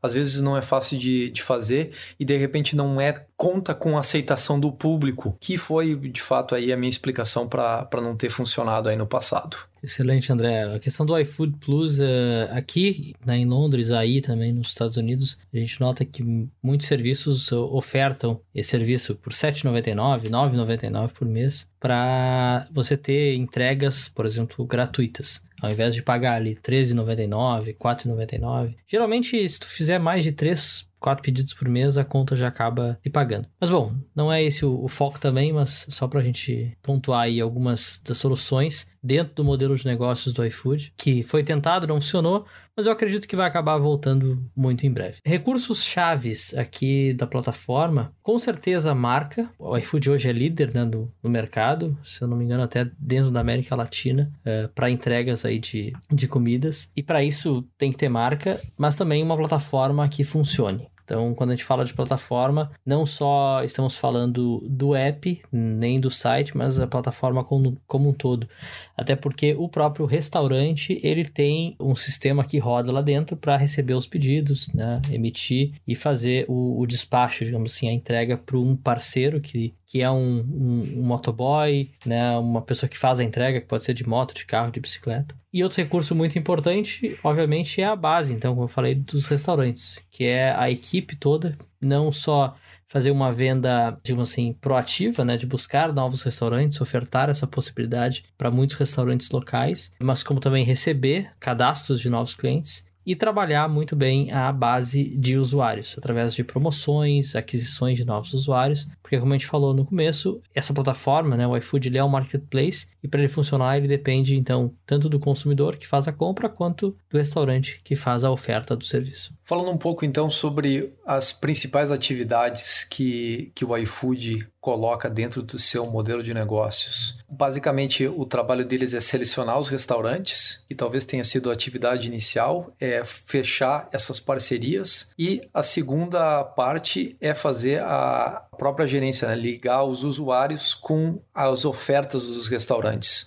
às 0.04 0.12
vezes 0.12 0.42
não 0.42 0.58
é 0.58 0.62
fácil 0.62 1.00
de, 1.00 1.30
de 1.30 1.42
fazer 1.42 1.92
e 2.20 2.26
de 2.26 2.36
repente 2.36 2.76
não 2.76 3.00
é 3.00 3.26
conta 3.36 3.74
com 3.74 3.98
a 3.98 4.00
aceitação 4.00 4.60
do 4.60 4.72
público, 4.72 5.36
que 5.40 5.58
foi 5.58 5.96
de 5.96 6.22
fato 6.22 6.56
aí 6.56 6.72
a 6.72 6.78
minha 6.78 6.90
explicação 6.90 7.48
para 7.48 7.90
não 7.96 8.16
ter 8.16 8.30
funcionado 8.30 8.90
aí 8.90 8.96
no 8.96 9.08
passado. 9.08 9.58
Excelente, 9.84 10.32
André. 10.32 10.64
A 10.64 10.80
questão 10.80 11.06
do 11.06 11.18
iFood 11.20 11.58
Plus, 11.60 12.00
uh, 12.00 12.04
aqui 12.52 13.14
né, 13.26 13.38
em 13.38 13.46
Londres, 13.46 13.92
aí 13.92 14.22
também 14.22 14.54
nos 14.54 14.70
Estados 14.70 14.96
Unidos, 14.96 15.38
a 15.54 15.58
gente 15.58 15.78
nota 15.82 16.06
que 16.06 16.24
muitos 16.64 16.88
serviços 16.88 17.52
ofertam 17.52 18.40
esse 18.56 18.70
serviço 18.70 19.14
por 19.16 19.34
R$ 19.34 19.38
7,99, 19.38 20.24
R$ 20.24 20.30
9,99 20.30 21.12
por 21.12 21.28
mês, 21.28 21.68
para 21.82 22.66
você 22.72 22.96
ter 22.96 23.36
entregas, 23.36 24.08
por 24.08 24.26
exemplo, 24.26 24.66
gratuitas. 24.66 25.44
Ao 25.62 25.70
invés 25.70 25.94
de 25.94 26.02
pagar 26.02 26.36
ali 26.36 26.52
R$ 26.52 26.62
13,99, 26.62 27.66
R$ 27.66 27.74
4,99. 27.74 28.76
Geralmente, 28.88 29.48
se 29.50 29.60
tu 29.60 29.68
fizer 29.68 30.00
mais 30.00 30.24
de 30.24 30.32
três 30.32 30.88
quatro 31.04 31.22
pedidos 31.22 31.54
por 31.54 31.68
mês, 31.68 31.98
a 31.98 32.06
conta 32.06 32.34
já 32.34 32.48
acaba 32.48 32.98
se 33.04 33.10
pagando. 33.10 33.50
Mas 33.60 33.70
bom, 33.70 33.94
não 34.16 34.32
é 34.32 34.42
esse 34.42 34.66
o, 34.66 34.82
o 34.82 34.88
foco 34.88 35.20
também, 35.20 35.52
mas 35.52 35.86
só 35.90 36.08
para 36.08 36.22
a 36.22 36.24
gente 36.24 36.78
pontuar 36.82 37.24
aí 37.24 37.42
algumas 37.42 38.02
das 38.08 38.18
soluções 38.18 38.88
dentro 39.04 39.36
do 39.36 39.44
modelo 39.44 39.76
de 39.76 39.86
negócios 39.86 40.34
do 40.34 40.46
iFood, 40.46 40.94
que 40.96 41.22
foi 41.24 41.44
tentado, 41.44 41.86
não 41.86 42.00
funcionou, 42.00 42.46
mas 42.76 42.88
eu 42.88 42.92
acredito 42.92 43.28
que 43.28 43.36
vai 43.36 43.48
acabar 43.48 43.78
voltando 43.78 44.44
muito 44.56 44.86
em 44.86 44.92
breve. 44.92 45.20
Recursos 45.24 45.84
chaves 45.84 46.56
aqui 46.56 47.14
da 47.14 47.28
plataforma, 47.28 48.16
com 48.24 48.40
certeza 48.40 48.92
a 48.92 48.96
marca. 48.96 49.48
O 49.60 49.78
iFood 49.78 50.10
hoje 50.10 50.30
é 50.30 50.32
líder 50.32 50.74
né, 50.74 50.84
no, 50.84 51.12
no, 51.22 51.30
mercado, 51.30 51.98
se 52.04 52.22
eu 52.22 52.28
não 52.28 52.38
me 52.38 52.46
engano, 52.46 52.64
até 52.64 52.90
dentro 52.98 53.30
da 53.30 53.42
América 53.42 53.76
Latina, 53.76 54.32
é, 54.44 54.68
para 54.68 54.90
entregas 54.90 55.46
aí 55.46 55.60
de, 55.60 55.94
de 56.12 56.28
comidas. 56.28 56.92
E 56.96 57.04
para 57.04 57.24
isso 57.24 57.64
tem 57.78 57.92
que 57.92 57.98
ter 57.98 58.10
marca, 58.10 58.60
mas 58.78 58.96
também 58.96 59.22
uma 59.22 59.38
plataforma 59.38 60.08
que 60.10 60.24
funcione. 60.24 60.88
Então, 61.04 61.34
quando 61.34 61.52
a 61.52 61.56
gente 61.56 61.66
fala 61.66 61.84
de 61.84 61.94
plataforma, 61.94 62.72
não 62.86 63.06
só 63.06 63.64
estamos 63.64 63.98
falando 63.98 64.66
do 64.70 64.96
app, 64.96 65.42
nem 65.52 66.00
do 66.00 66.10
site, 66.10 66.56
mas 66.56 66.80
a 66.80 66.88
plataforma 66.88 67.44
como, 67.44 67.78
como 67.86 68.10
um 68.10 68.14
todo. 68.14 68.48
Até 68.96 69.16
porque 69.16 69.54
o 69.54 69.68
próprio 69.68 70.06
restaurante, 70.06 71.00
ele 71.04 71.26
tem 71.26 71.76
um 71.80 71.96
sistema 71.96 72.46
que 72.46 72.58
roda 72.58 72.92
lá 72.92 73.02
dentro 73.02 73.36
para 73.36 73.58
receber 73.58 73.94
os 73.94 74.08
pedidos, 74.08 74.68
né? 74.74 75.02
emitir 75.12 75.74
e 75.88 75.96
fazer 75.96 76.46
o, 76.48 76.80
o 76.80 76.86
despacho, 76.86 77.44
digamos 77.44 77.74
assim, 77.74 77.90
a 77.90 77.94
entrega 77.94 78.38
para 78.38 78.58
um 78.58 78.76
parceiro 78.76 79.42
que 79.42 79.74
que 79.94 80.02
é 80.02 80.10
um, 80.10 80.40
um, 80.40 80.82
um, 80.98 81.04
motoboy, 81.04 81.92
né, 82.04 82.36
uma 82.40 82.64
pessoa 82.64 82.90
que 82.90 82.98
faz 82.98 83.20
a 83.20 83.24
entrega, 83.24 83.62
que 83.62 83.68
pode 83.68 83.84
ser 83.84 83.94
de 83.94 84.10
moto, 84.10 84.34
de 84.34 84.44
carro, 84.44 84.72
de 84.72 84.80
bicicleta. 84.80 85.36
E 85.54 85.64
outro 85.64 85.80
recurso 85.80 86.16
muito 86.16 86.36
importante, 86.36 87.16
obviamente, 87.24 87.80
é 87.80 87.86
a 87.86 87.96
base, 87.96 88.34
então, 88.34 88.56
como 88.56 88.64
eu 88.66 88.70
falei, 88.70 88.96
dos 88.96 89.28
restaurantes, 89.28 90.04
que 90.10 90.24
é 90.24 90.52
a 90.52 90.68
equipe 90.72 91.16
toda, 91.16 91.56
não 91.80 92.12
só 92.12 92.56
fazer 92.88 93.12
uma 93.12 93.32
venda, 93.32 93.96
digamos 94.04 94.32
assim, 94.32 94.54
proativa, 94.60 95.24
né, 95.24 95.38
de 95.38 95.46
buscar 95.46 95.94
novos 95.94 96.24
restaurantes, 96.24 96.82
ofertar 96.82 97.30
essa 97.30 97.46
possibilidade 97.46 98.26
para 98.36 98.50
muitos 98.50 98.76
restaurantes 98.78 99.30
locais, 99.30 99.94
mas 100.02 100.24
como 100.24 100.40
também 100.40 100.66
receber 100.66 101.30
cadastros 101.40 102.02
de 102.02 102.10
novos 102.10 102.34
clientes 102.34 102.84
e 103.06 103.16
trabalhar 103.16 103.68
muito 103.68 103.96
bem 103.96 104.32
a 104.32 104.52
base 104.52 105.04
de 105.18 105.38
usuários, 105.38 105.96
através 105.98 106.34
de 106.34 106.44
promoções, 106.44 107.36
aquisições 107.36 107.98
de 107.98 108.06
novos 108.06 108.34
usuários, 108.34 108.88
porque 109.02 109.20
como 109.20 109.34
a 109.34 109.38
gente 109.38 109.48
falou 109.48 109.74
no 109.74 109.86
começo, 109.86 110.42
essa 110.54 110.74
plataforma, 110.74 111.36
né, 111.36 111.46
o 111.46 111.56
iFood, 111.58 111.96
é 111.98 112.04
um 112.04 112.10
marketplace 112.10 112.88
e 113.04 113.08
para 113.08 113.20
ele 113.20 113.28
funcionar 113.28 113.78
ele 113.78 113.88
depende 113.88 114.36
então 114.36 114.74
tanto 114.86 115.10
do 115.10 115.20
consumidor 115.20 115.78
que 115.78 115.88
faz 115.88 116.08
a 116.08 116.14
compra 116.14 116.50
quanto 116.50 116.96
do 117.10 117.18
restaurante 117.18 117.82
que 117.84 117.96
faz 117.96 118.24
a 118.24 118.32
oferta 118.32 118.76
do 118.76 118.86
serviço. 118.86 119.34
Falando 119.46 119.72
um 119.72 119.78
pouco 119.78 120.06
então 120.06 120.30
sobre 120.30 120.94
as 121.06 121.34
principais 121.34 121.92
atividades 121.92 122.86
que, 122.86 123.52
que 123.54 123.66
o 123.66 123.76
iFood 123.78 124.48
coloca 124.62 125.10
dentro 125.10 125.42
do 125.42 125.60
seu 125.60 125.86
modelo 125.86 126.24
de 126.24 126.34
negócios. 126.34 127.20
Basicamente, 127.30 128.08
o 128.08 128.26
trabalho 128.26 128.64
deles 128.64 128.94
é 128.94 129.02
selecionar 129.02 129.60
os 129.60 129.68
restaurantes, 129.68 130.66
e 130.70 130.76
talvez 130.76 131.04
tenha 131.04 131.26
sido 131.26 131.50
a 131.50 131.54
atividade 131.54 132.08
inicial, 132.08 132.74
é 132.80 133.04
fechar 133.04 133.90
essas 133.92 134.22
parcerias, 134.22 135.12
e 135.20 135.42
a 135.54 135.62
segunda 135.62 136.42
parte 136.46 137.18
é 137.20 137.34
fazer 137.34 137.82
a 137.82 138.48
própria 138.58 138.88
gerência, 138.88 139.28
né? 139.28 139.36
ligar 139.36 139.84
os 139.84 140.06
usuários 140.06 140.74
com 140.74 141.20
as 141.36 141.66
ofertas 141.66 142.28
dos 142.28 142.48
restaurantes. 142.48 143.26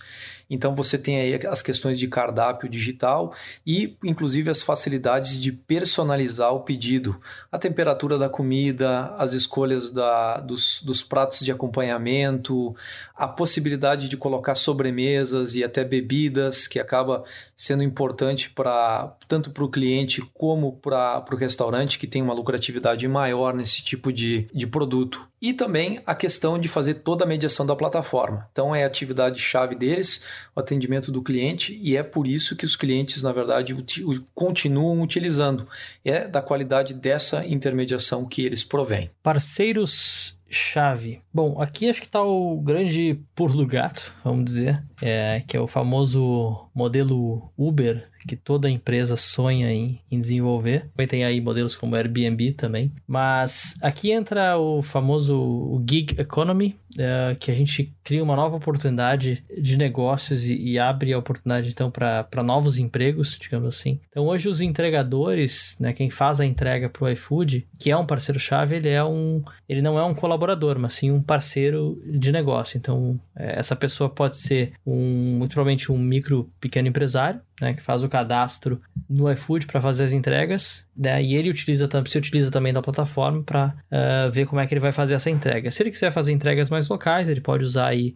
Então 0.48 0.74
você 0.74 0.96
tem 0.96 1.20
aí 1.20 1.46
as 1.46 1.60
questões 1.62 1.98
de 1.98 2.06
cardápio 2.06 2.68
digital 2.68 3.34
e 3.66 3.96
inclusive 4.04 4.50
as 4.50 4.62
facilidades 4.62 5.40
de 5.40 5.50
personalizar 5.50 6.52
o 6.52 6.60
pedido, 6.60 7.20
a 7.50 7.58
temperatura 7.58 8.16
da 8.18 8.28
comida, 8.28 9.14
as 9.18 9.32
escolhas 9.32 9.90
da, 9.90 10.38
dos, 10.38 10.80
dos 10.82 11.02
pratos 11.02 11.40
de 11.40 11.50
acompanhamento, 11.50 12.74
a 13.14 13.26
possibilidade 13.26 14.08
de 14.08 14.16
colocar 14.16 14.54
sobremesas 14.54 15.56
e 15.56 15.64
até 15.64 15.84
bebidas, 15.84 16.66
que 16.66 16.78
acaba 16.78 17.24
sendo 17.56 17.82
importante 17.82 18.50
para 18.50 19.16
tanto 19.26 19.50
para 19.50 19.64
o 19.64 19.68
cliente 19.68 20.22
como 20.34 20.72
para 20.72 21.24
o 21.32 21.36
restaurante, 21.36 21.98
que 21.98 22.06
tem 22.06 22.22
uma 22.22 22.34
lucratividade 22.34 23.06
maior 23.08 23.54
nesse 23.54 23.82
tipo 23.82 24.12
de, 24.12 24.48
de 24.54 24.66
produto. 24.66 25.26
E 25.40 25.52
também 25.52 26.00
a 26.06 26.14
questão 26.14 26.58
de 26.58 26.68
fazer 26.68 26.94
toda 26.94 27.24
a 27.24 27.26
mediação 27.26 27.66
da 27.66 27.76
plataforma. 27.76 28.48
Então 28.52 28.74
é 28.74 28.84
a 28.84 28.86
atividade 28.86 29.38
chave 29.38 29.74
deles, 29.74 30.22
o 30.54 30.60
atendimento 30.60 31.10
do 31.12 31.22
cliente, 31.22 31.78
e 31.82 31.96
é 31.96 32.02
por 32.02 32.26
isso 32.26 32.56
que 32.56 32.64
os 32.64 32.76
clientes, 32.76 33.22
na 33.22 33.32
verdade, 33.32 33.76
continuam 34.34 35.02
utilizando. 35.02 35.66
É 36.04 36.26
da 36.26 36.42
qualidade 36.42 36.94
dessa 36.94 37.46
intermediação 37.46 38.24
que 38.24 38.44
eles 38.44 38.64
provêm. 38.64 39.10
Parceiros 39.22 40.36
chave. 40.48 41.18
Bom, 41.32 41.60
aqui 41.60 41.88
acho 41.88 42.00
que 42.00 42.06
está 42.06 42.22
o 42.22 42.60
grande 42.60 43.18
pulo 43.34 43.56
do 43.56 43.66
gato, 43.66 44.14
vamos 44.24 44.44
dizer, 44.44 44.82
é, 45.02 45.42
que 45.46 45.56
é 45.56 45.60
o 45.60 45.66
famoso 45.66 46.68
modelo 46.74 47.50
Uber 47.56 48.08
que 48.26 48.36
toda 48.36 48.68
empresa 48.68 49.16
sonha 49.16 49.72
em, 49.72 50.00
em 50.10 50.18
desenvolver. 50.18 50.88
Também 50.90 51.06
tem 51.06 51.24
aí 51.24 51.40
modelos 51.40 51.76
como 51.76 51.94
Airbnb 51.94 52.52
também. 52.52 52.92
Mas 53.06 53.78
aqui 53.80 54.10
entra 54.10 54.58
o 54.58 54.82
famoso 54.82 55.38
o 55.38 55.82
gig 55.88 56.18
economy, 56.18 56.76
é, 56.98 57.36
que 57.38 57.50
a 57.50 57.54
gente 57.54 57.94
cria 58.02 58.22
uma 58.22 58.36
nova 58.36 58.56
oportunidade 58.56 59.44
de 59.56 59.76
negócios 59.76 60.44
e, 60.44 60.56
e 60.56 60.78
abre 60.78 61.12
a 61.12 61.18
oportunidade 61.18 61.68
então 61.68 61.90
para 61.90 62.42
novos 62.42 62.78
empregos, 62.78 63.38
digamos 63.40 63.68
assim. 63.68 64.00
Então 64.08 64.26
hoje 64.26 64.48
os 64.48 64.60
entregadores, 64.60 65.76
né, 65.80 65.92
quem 65.92 66.10
faz 66.10 66.40
a 66.40 66.46
entrega 66.46 66.88
para 66.88 67.04
o 67.04 67.08
iFood, 67.08 67.66
que 67.78 67.90
é 67.90 67.96
um 67.96 68.06
parceiro 68.06 68.38
chave, 68.38 68.76
ele 68.76 68.88
é 68.88 69.04
um, 69.04 69.42
ele 69.68 69.82
não 69.82 69.98
é 69.98 70.04
um 70.04 70.14
colaborador, 70.14 70.78
mas 70.78 70.94
sim 70.94 71.10
um 71.10 71.22
parceiro 71.22 72.00
de 72.06 72.30
negócio. 72.30 72.78
Então 72.78 73.18
é, 73.34 73.58
essa 73.58 73.74
pessoa 73.74 74.08
pode 74.08 74.36
ser 74.36 74.72
um, 74.86 75.36
muito 75.38 75.52
provavelmente 75.52 75.90
um 75.90 75.98
micro 75.98 76.50
pequeno 76.60 76.88
empresário 76.88 77.40
né, 77.60 77.72
que 77.72 77.82
faz 77.82 78.04
o 78.04 78.08
cadastro 78.08 78.80
no 79.08 79.30
iFood 79.32 79.66
para 79.66 79.80
fazer 79.80 80.04
as 80.04 80.12
entregas, 80.12 80.86
né, 80.96 81.22
e 81.22 81.34
ele 81.34 81.50
utiliza, 81.50 81.88
se 82.06 82.18
utiliza 82.18 82.50
também 82.50 82.72
da 82.72 82.82
plataforma 82.82 83.42
para 83.42 83.74
uh, 83.90 84.30
ver 84.30 84.46
como 84.46 84.60
é 84.60 84.66
que 84.66 84.74
ele 84.74 84.80
vai 84.80 84.92
fazer 84.92 85.14
essa 85.14 85.30
entrega. 85.30 85.70
Se 85.70 85.82
ele 85.82 85.90
quiser 85.90 86.10
fazer 86.10 86.32
entregas 86.32 86.68
mais 86.68 86.75
locais, 86.88 87.28
ele 87.28 87.40
pode 87.40 87.64
usar 87.64 87.88
aí 87.88 88.14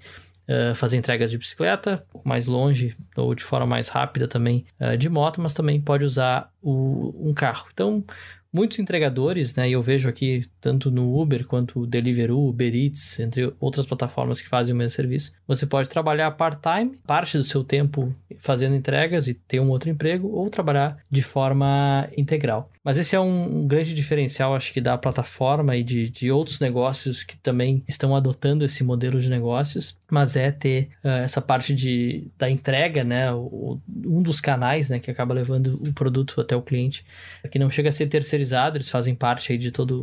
Uh, 0.49 0.75
fazer 0.75 0.97
entregas 0.97 1.31
de 1.31 1.39
bicicleta, 1.39 2.05
mais 2.25 2.49
longe 2.49 2.97
ou 3.17 3.37
de 3.37 3.45
forma 3.45 3.69
mais 3.69 3.87
rápida 3.87 4.27
também 4.27 4.65
uh, 4.81 4.97
de 4.97 5.09
moto, 5.09 5.41
mas 5.41 5.55
também 5.55 5.81
pode 5.81 6.05
usar 6.05 6.51
o, 6.61 7.15
um 7.21 7.33
carro. 7.33 7.69
Então, 7.73 8.05
Muitos 8.53 8.81
entregadores, 8.81 9.55
né, 9.55 9.71
eu 9.71 9.81
vejo 9.81 10.09
aqui 10.09 10.45
tanto 10.61 10.91
no 10.91 11.17
Uber 11.21 11.47
quanto 11.47 11.87
Deliveroo, 11.87 12.49
Uber 12.49 12.75
Eats, 12.75 13.21
entre 13.21 13.53
outras 13.61 13.87
plataformas 13.87 14.43
que 14.43 14.49
fazem 14.49 14.75
o 14.75 14.77
mesmo 14.77 14.91
serviço, 14.91 15.33
você 15.47 15.65
pode 15.65 15.89
trabalhar 15.89 16.29
part-time, 16.33 16.99
parte 17.07 17.39
do 17.39 17.45
seu 17.45 17.63
tempo 17.63 18.13
fazendo 18.39 18.75
entregas 18.75 19.29
e 19.29 19.35
ter 19.35 19.61
um 19.61 19.71
outro 19.71 19.89
emprego, 19.89 20.29
ou 20.29 20.51
trabalhar 20.51 20.99
de 21.09 21.23
forma 21.23 22.09
integral. 22.17 22.69
Mas 22.83 22.97
esse 22.97 23.15
é 23.15 23.21
um, 23.21 23.61
um, 23.61 23.67
grande 23.67 23.93
diferencial, 23.93 24.55
acho 24.55 24.73
que, 24.73 24.81
da 24.81 24.97
plataforma 24.97 25.77
e 25.77 25.85
de, 25.85 26.09
de 26.09 26.31
outros 26.31 26.61
negócios 26.61 27.23
que 27.23 27.37
também 27.37 27.85
estão 27.87 28.17
adotando 28.17 28.65
esse 28.65 28.83
modelo 28.83 29.21
de 29.21 29.29
negócios, 29.29 29.97
mas 30.11 30.35
é 30.35 30.51
ter 30.51 30.89
uh, 31.05 31.09
essa 31.09 31.43
parte 31.43 31.75
de, 31.75 32.29
da 32.39 32.49
entrega, 32.49 33.05
né? 33.05 33.31
O, 33.33 33.79
um 34.07 34.23
dos 34.23 34.41
canais 34.41 34.89
né, 34.89 34.99
que 34.99 35.11
acaba 35.11 35.35
levando 35.35 35.81
o 35.87 35.93
produto 35.93 36.41
até 36.41 36.57
o 36.57 36.63
cliente, 36.63 37.05
que 37.51 37.59
não 37.59 37.71
chega 37.71 37.91
a 37.91 37.93
ser 37.93 38.07
terceirizado, 38.07 38.79
eles 38.79 38.89
fazem 38.89 39.15
parte 39.15 39.53
aí 39.53 39.59
de 39.59 39.71
toda 39.71 39.95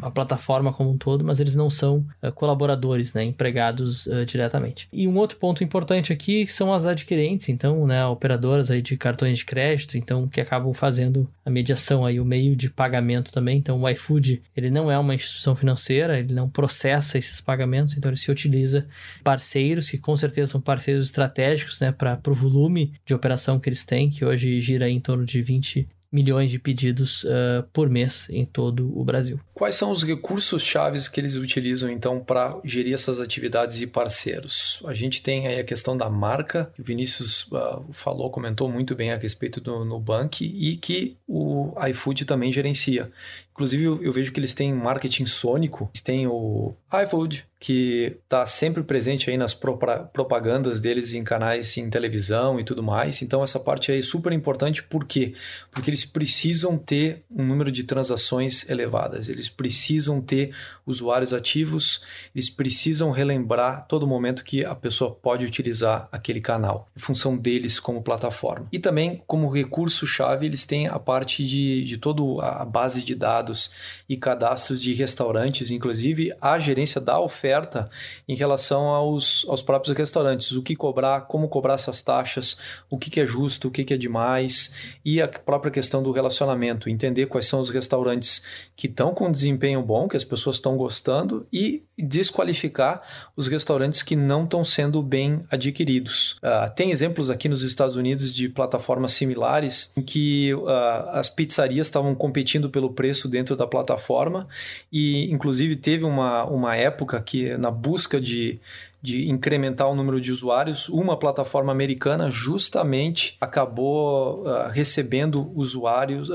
a 0.00 0.10
plataforma 0.10 0.72
como 0.72 0.90
um 0.90 0.96
todo, 0.96 1.24
mas 1.24 1.40
eles 1.40 1.56
não 1.56 1.68
são 1.68 2.06
uh, 2.22 2.30
colaboradores, 2.32 3.12
né? 3.12 3.24
Empregados 3.24 4.06
uh, 4.06 4.24
diretamente. 4.24 4.88
E 4.92 5.08
um 5.08 5.16
outro 5.16 5.36
ponto 5.36 5.64
importante 5.64 6.12
aqui 6.12 6.46
são 6.46 6.72
as 6.72 6.86
adquirentes, 6.86 7.48
então, 7.48 7.88
né? 7.88 8.06
Operadoras 8.06 8.70
aí 8.70 8.80
de 8.80 8.96
cartões 8.96 9.38
de 9.38 9.44
crédito, 9.44 9.98
então, 9.98 10.28
que 10.28 10.40
acabam 10.40 10.72
fazendo 10.72 11.28
a 11.44 11.50
mediação 11.50 12.06
aí 12.06 12.19
o 12.20 12.24
meio 12.24 12.54
de 12.54 12.70
pagamento 12.70 13.32
também. 13.32 13.58
Então, 13.58 13.80
o 13.80 13.88
iFood, 13.88 14.42
ele 14.56 14.70
não 14.70 14.90
é 14.90 14.98
uma 14.98 15.14
instituição 15.14 15.56
financeira, 15.56 16.18
ele 16.18 16.34
não 16.34 16.48
processa 16.48 17.18
esses 17.18 17.40
pagamentos, 17.40 17.96
então 17.96 18.10
ele 18.10 18.18
se 18.18 18.30
utiliza 18.30 18.86
parceiros, 19.24 19.90
que 19.90 19.98
com 19.98 20.16
certeza 20.16 20.52
são 20.52 20.60
parceiros 20.60 21.06
estratégicos, 21.06 21.80
né, 21.80 21.92
para 21.92 22.20
o 22.28 22.34
volume 22.34 22.92
de 23.04 23.14
operação 23.14 23.58
que 23.58 23.68
eles 23.68 23.84
têm, 23.84 24.10
que 24.10 24.24
hoje 24.24 24.60
gira 24.60 24.88
em 24.88 25.00
torno 25.00 25.24
de 25.24 25.40
20 25.42 25.88
milhões 26.12 26.50
de 26.50 26.58
pedidos 26.58 27.24
uh, 27.24 27.62
por 27.72 27.88
mês 27.88 28.26
em 28.30 28.44
todo 28.44 28.98
o 28.98 29.04
Brasil. 29.04 29.38
Quais 29.54 29.74
são 29.74 29.90
os 29.90 30.02
recursos 30.02 30.62
chaves 30.62 31.08
que 31.08 31.20
eles 31.20 31.36
utilizam 31.36 31.90
então 31.90 32.18
para 32.18 32.58
gerir 32.64 32.94
essas 32.94 33.20
atividades 33.20 33.80
e 33.80 33.86
parceiros? 33.86 34.82
A 34.84 34.94
gente 34.94 35.22
tem 35.22 35.46
aí 35.46 35.60
a 35.60 35.64
questão 35.64 35.96
da 35.96 36.10
marca, 36.10 36.72
que 36.74 36.80
o 36.80 36.84
Vinícius 36.84 37.46
uh, 37.52 37.84
falou, 37.92 38.30
comentou 38.30 38.68
muito 38.68 38.94
bem 38.94 39.12
a 39.12 39.16
respeito 39.16 39.60
do 39.60 39.84
Nubank 39.84 40.44
e 40.44 40.76
que 40.76 41.16
o 41.28 41.72
iFood 41.88 42.24
também 42.24 42.52
gerencia. 42.52 43.10
Inclusive, 43.60 43.84
eu 43.84 44.10
vejo 44.10 44.32
que 44.32 44.40
eles 44.40 44.54
têm 44.54 44.72
marketing 44.72 45.26
sônico, 45.26 45.90
eles 45.92 46.00
têm 46.00 46.26
o 46.26 46.72
iFood, 47.04 47.46
que 47.60 48.16
está 48.24 48.46
sempre 48.46 48.82
presente 48.82 49.28
aí 49.28 49.36
nas 49.36 49.52
propagandas 49.52 50.80
deles 50.80 51.12
em 51.12 51.22
canais 51.22 51.76
em 51.76 51.90
televisão 51.90 52.58
e 52.58 52.64
tudo 52.64 52.82
mais. 52.82 53.20
Então 53.20 53.42
essa 53.42 53.60
parte 53.60 53.92
é 53.92 54.00
super 54.00 54.32
importante 54.32 54.82
por 54.82 55.04
quê? 55.04 55.34
Porque 55.70 55.90
eles 55.90 56.06
precisam 56.06 56.78
ter 56.78 57.22
um 57.30 57.44
número 57.44 57.70
de 57.70 57.84
transações 57.84 58.66
elevadas, 58.70 59.28
eles 59.28 59.50
precisam 59.50 60.22
ter 60.22 60.54
usuários 60.86 61.34
ativos, 61.34 62.00
eles 62.34 62.48
precisam 62.48 63.10
relembrar 63.10 63.86
todo 63.86 64.06
momento 64.06 64.42
que 64.42 64.64
a 64.64 64.74
pessoa 64.74 65.14
pode 65.14 65.44
utilizar 65.44 66.08
aquele 66.10 66.40
canal, 66.40 66.88
em 66.96 67.00
função 67.00 67.36
deles 67.36 67.78
como 67.78 68.02
plataforma. 68.02 68.68
E 68.72 68.78
também 68.78 69.22
como 69.26 69.50
recurso-chave 69.50 70.46
eles 70.46 70.64
têm 70.64 70.88
a 70.88 70.98
parte 70.98 71.44
de, 71.44 71.84
de 71.84 71.98
toda 71.98 72.42
a 72.42 72.64
base 72.64 73.04
de 73.04 73.14
dados 73.14 73.49
e 74.08 74.16
cadastros 74.16 74.80
de 74.80 74.94
restaurantes, 74.94 75.70
inclusive 75.70 76.32
a 76.40 76.58
gerência 76.58 77.00
da 77.00 77.18
oferta 77.18 77.40
oferta 77.40 77.90
em 78.28 78.34
relação 78.34 78.88
aos, 78.88 79.46
aos 79.48 79.62
próprios 79.62 79.96
restaurantes. 79.96 80.52
O 80.52 80.62
que 80.62 80.76
cobrar, 80.76 81.22
como 81.22 81.48
cobrar 81.48 81.74
essas 81.74 82.00
taxas, 82.00 82.56
o 82.88 82.98
que, 82.98 83.10
que 83.10 83.20
é 83.20 83.26
justo, 83.26 83.68
o 83.68 83.70
que, 83.70 83.84
que 83.84 83.94
é 83.94 83.96
demais 83.96 84.72
e 85.04 85.22
a 85.22 85.28
própria 85.28 85.70
questão 85.70 86.02
do 86.02 86.12
relacionamento. 86.12 86.88
Entender 86.88 87.26
quais 87.26 87.46
são 87.46 87.60
os 87.60 87.70
restaurantes 87.70 88.42
que 88.76 88.86
estão 88.86 89.14
com 89.14 89.30
desempenho 89.30 89.82
bom, 89.82 90.08
que 90.08 90.16
as 90.16 90.24
pessoas 90.24 90.56
estão 90.56 90.76
gostando 90.76 91.46
e 91.52 91.82
desqualificar 91.98 93.02
os 93.36 93.46
restaurantes 93.46 94.02
que 94.02 94.16
não 94.16 94.44
estão 94.44 94.64
sendo 94.64 95.02
bem 95.02 95.40
adquiridos. 95.50 96.32
Uh, 96.34 96.74
tem 96.74 96.90
exemplos 96.90 97.30
aqui 97.30 97.48
nos 97.48 97.62
Estados 97.62 97.96
Unidos 97.96 98.34
de 98.34 98.48
plataformas 98.48 99.12
similares 99.12 99.92
em 99.96 100.02
que 100.02 100.54
uh, 100.54 100.66
as 101.12 101.28
pizzarias 101.28 101.86
estavam 101.86 102.14
competindo 102.14 102.70
pelo 102.70 102.92
preço 102.92 103.28
dentro 103.28 103.39
da 103.56 103.66
plataforma. 103.66 104.48
E, 104.92 105.30
inclusive, 105.32 105.76
teve 105.76 106.04
uma, 106.04 106.44
uma 106.44 106.76
época 106.76 107.20
que 107.20 107.56
na 107.56 107.70
busca 107.70 108.20
de 108.20 108.60
de 109.02 109.30
incrementar 109.30 109.88
o 109.88 109.94
número 109.94 110.20
de 110.20 110.32
usuários, 110.32 110.88
uma 110.88 111.16
plataforma 111.16 111.72
americana 111.72 112.30
justamente 112.30 113.36
acabou 113.40 114.42
uh, 114.42 114.68
recebendo 114.70 115.50
usuários, 115.54 116.28
uh, 116.28 116.34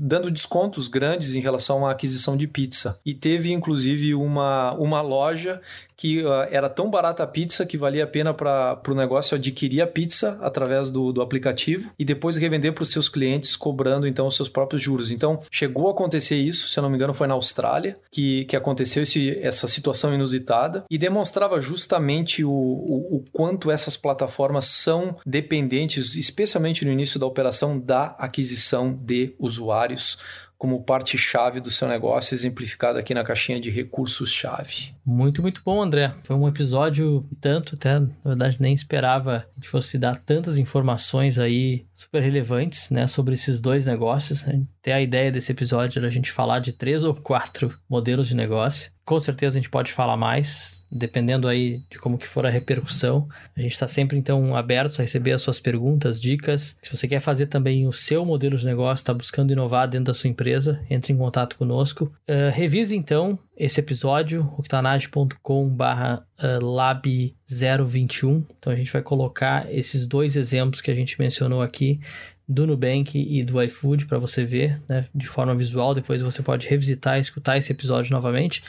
dando 0.00 0.30
descontos 0.30 0.88
grandes 0.88 1.34
em 1.34 1.40
relação 1.40 1.86
à 1.86 1.90
aquisição 1.90 2.36
de 2.36 2.46
pizza. 2.46 3.00
E 3.04 3.14
teve 3.14 3.52
inclusive 3.52 4.14
uma, 4.14 4.72
uma 4.74 5.00
loja 5.00 5.60
que 5.96 6.22
uh, 6.22 6.46
era 6.50 6.68
tão 6.68 6.90
barata 6.90 7.22
a 7.22 7.26
pizza 7.26 7.64
que 7.64 7.78
valia 7.78 8.04
a 8.04 8.06
pena 8.06 8.34
para 8.34 8.80
o 8.86 8.94
negócio 8.94 9.34
adquirir 9.34 9.80
a 9.80 9.86
pizza 9.86 10.38
através 10.42 10.90
do, 10.90 11.12
do 11.12 11.22
aplicativo 11.22 11.90
e 11.98 12.04
depois 12.04 12.36
revender 12.36 12.74
para 12.74 12.82
os 12.82 12.90
seus 12.90 13.08
clientes, 13.08 13.56
cobrando 13.56 14.06
então 14.06 14.26
os 14.26 14.36
seus 14.36 14.48
próprios 14.48 14.82
juros. 14.82 15.10
Então, 15.10 15.40
chegou 15.50 15.88
a 15.88 15.92
acontecer 15.92 16.36
isso, 16.36 16.68
se 16.68 16.78
eu 16.78 16.82
não 16.82 16.90
me 16.90 16.96
engano, 16.96 17.14
foi 17.14 17.26
na 17.26 17.34
Austrália 17.34 17.96
que, 18.10 18.44
que 18.44 18.56
aconteceu 18.56 19.02
esse, 19.02 19.38
essa 19.40 19.66
situação 19.66 20.12
inusitada 20.12 20.84
e 20.90 20.98
demonstrava 21.26 21.60
justamente 21.60 22.44
o, 22.44 22.50
o, 22.50 23.16
o 23.16 23.24
quanto 23.32 23.70
essas 23.70 23.96
plataformas 23.96 24.66
são 24.66 25.16
dependentes, 25.26 26.14
especialmente 26.14 26.84
no 26.84 26.92
início 26.92 27.18
da 27.18 27.26
operação, 27.26 27.78
da 27.78 28.14
aquisição 28.18 28.92
de 28.94 29.34
usuários 29.38 30.18
como 30.56 30.82
parte-chave 30.82 31.60
do 31.60 31.70
seu 31.70 31.86
negócio, 31.86 32.34
exemplificado 32.34 32.98
aqui 32.98 33.12
na 33.12 33.22
caixinha 33.22 33.60
de 33.60 33.68
recursos-chave. 33.68 34.94
Muito, 35.04 35.42
muito 35.42 35.60
bom, 35.62 35.82
André. 35.82 36.14
Foi 36.24 36.34
um 36.34 36.48
episódio 36.48 37.28
tanto, 37.40 37.74
até 37.74 37.98
na 37.98 38.08
verdade 38.24 38.56
nem 38.58 38.72
esperava 38.72 39.46
que 39.60 39.68
fosse 39.68 39.98
dar 39.98 40.16
tantas 40.16 40.56
informações 40.56 41.38
aí 41.38 41.84
super 41.92 42.22
relevantes, 42.22 42.88
né, 42.88 43.06
sobre 43.06 43.34
esses 43.34 43.60
dois 43.60 43.84
negócios. 43.84 44.46
Até 44.80 44.94
a 44.94 45.02
ideia 45.02 45.30
desse 45.30 45.52
episódio 45.52 45.98
era 45.98 46.08
a 46.08 46.12
gente 46.12 46.32
falar 46.32 46.60
de 46.60 46.72
três 46.72 47.04
ou 47.04 47.14
quatro 47.14 47.76
modelos 47.86 48.28
de 48.28 48.34
negócio. 48.34 48.95
Com 49.06 49.20
certeza 49.20 49.56
a 49.56 49.60
gente 49.60 49.70
pode 49.70 49.92
falar 49.92 50.16
mais, 50.16 50.84
dependendo 50.90 51.46
aí 51.46 51.80
de 51.88 51.96
como 51.96 52.18
que 52.18 52.26
for 52.26 52.44
a 52.44 52.50
repercussão. 52.50 53.28
A 53.56 53.60
gente 53.60 53.70
está 53.70 53.86
sempre 53.86 54.18
então 54.18 54.56
abertos 54.56 54.98
a 54.98 55.04
receber 55.04 55.30
as 55.30 55.42
suas 55.42 55.60
perguntas, 55.60 56.20
dicas. 56.20 56.76
Se 56.82 56.94
você 56.94 57.06
quer 57.06 57.20
fazer 57.20 57.46
também 57.46 57.86
o 57.86 57.92
seu 57.92 58.24
modelo 58.24 58.58
de 58.58 58.66
negócio, 58.66 59.02
está 59.02 59.14
buscando 59.14 59.52
inovar 59.52 59.86
dentro 59.86 60.06
da 60.06 60.14
sua 60.14 60.28
empresa, 60.28 60.84
entre 60.90 61.12
em 61.12 61.16
contato 61.16 61.56
conosco. 61.56 62.12
Uh, 62.28 62.50
revise 62.52 62.96
então 62.96 63.38
esse 63.56 63.78
episódio, 63.78 64.52
octanage.com 64.58 65.76
eh, 66.38 66.58
lab 66.60 67.34
021. 67.48 68.44
Então 68.58 68.72
a 68.72 68.76
gente 68.76 68.92
vai 68.92 69.00
colocar 69.00 69.72
esses 69.72 70.06
dois 70.06 70.36
exemplos 70.36 70.82
que 70.82 70.90
a 70.90 70.94
gente 70.94 71.18
mencionou 71.18 71.62
aqui 71.62 71.98
do 72.48 72.66
Nubank 72.66 73.18
e 73.18 73.42
do 73.42 73.60
iFood 73.62 74.06
para 74.06 74.18
você 74.18 74.44
ver 74.44 74.80
né, 74.88 75.06
de 75.14 75.26
forma 75.26 75.54
visual. 75.54 75.94
Depois 75.94 76.22
você 76.22 76.42
pode 76.42 76.68
revisitar 76.68 77.16
e 77.16 77.20
escutar 77.20 77.58
esse 77.58 77.72
episódio 77.72 78.12
novamente. 78.12 78.62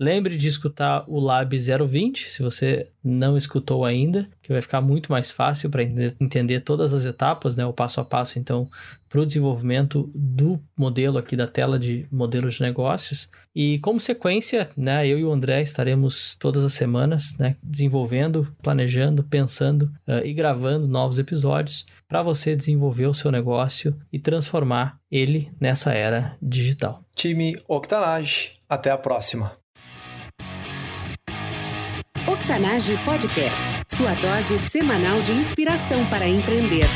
Lembre 0.00 0.36
de 0.36 0.46
escutar 0.46 1.04
o 1.08 1.18
Lab 1.18 1.56
020, 1.58 2.28
se 2.28 2.40
você 2.40 2.88
não 3.02 3.36
escutou 3.36 3.84
ainda, 3.84 4.28
que 4.40 4.52
vai 4.52 4.62
ficar 4.62 4.80
muito 4.80 5.10
mais 5.10 5.32
fácil 5.32 5.68
para 5.68 5.82
entender 5.82 6.60
todas 6.60 6.94
as 6.94 7.04
etapas, 7.04 7.56
né, 7.56 7.66
o 7.66 7.72
passo 7.72 8.00
a 8.00 8.04
passo, 8.04 8.38
então, 8.38 8.70
para 9.08 9.20
o 9.20 9.26
desenvolvimento 9.26 10.08
do 10.14 10.60
modelo 10.76 11.18
aqui 11.18 11.34
da 11.34 11.48
tela 11.48 11.80
de 11.80 12.06
modelos 12.12 12.54
de 12.54 12.62
negócios. 12.62 13.28
E 13.52 13.80
como 13.80 13.98
sequência, 13.98 14.70
né, 14.76 15.04
eu 15.04 15.18
e 15.18 15.24
o 15.24 15.32
André 15.32 15.62
estaremos 15.62 16.36
todas 16.36 16.62
as 16.62 16.74
semanas 16.74 17.36
né, 17.36 17.56
desenvolvendo, 17.60 18.46
planejando, 18.62 19.24
pensando 19.24 19.92
uh, 20.06 20.24
e 20.24 20.32
gravando 20.32 20.86
novos 20.86 21.18
episódios 21.18 21.84
para 22.08 22.22
você 22.22 22.56
desenvolver 22.56 23.06
o 23.06 23.14
seu 23.14 23.30
negócio 23.30 23.94
e 24.10 24.18
transformar 24.18 24.98
ele 25.10 25.52
nessa 25.60 25.92
era 25.92 26.36
digital. 26.40 27.04
Time 27.14 27.56
Octanage, 27.68 28.52
até 28.68 28.90
a 28.90 28.96
próxima. 28.96 29.52
Octanage 32.26 32.96
Podcast, 33.04 33.76
sua 33.88 34.14
dose 34.14 34.58
semanal 34.58 35.22
de 35.22 35.32
inspiração 35.32 36.04
para 36.08 36.26
empreender. 36.26 36.86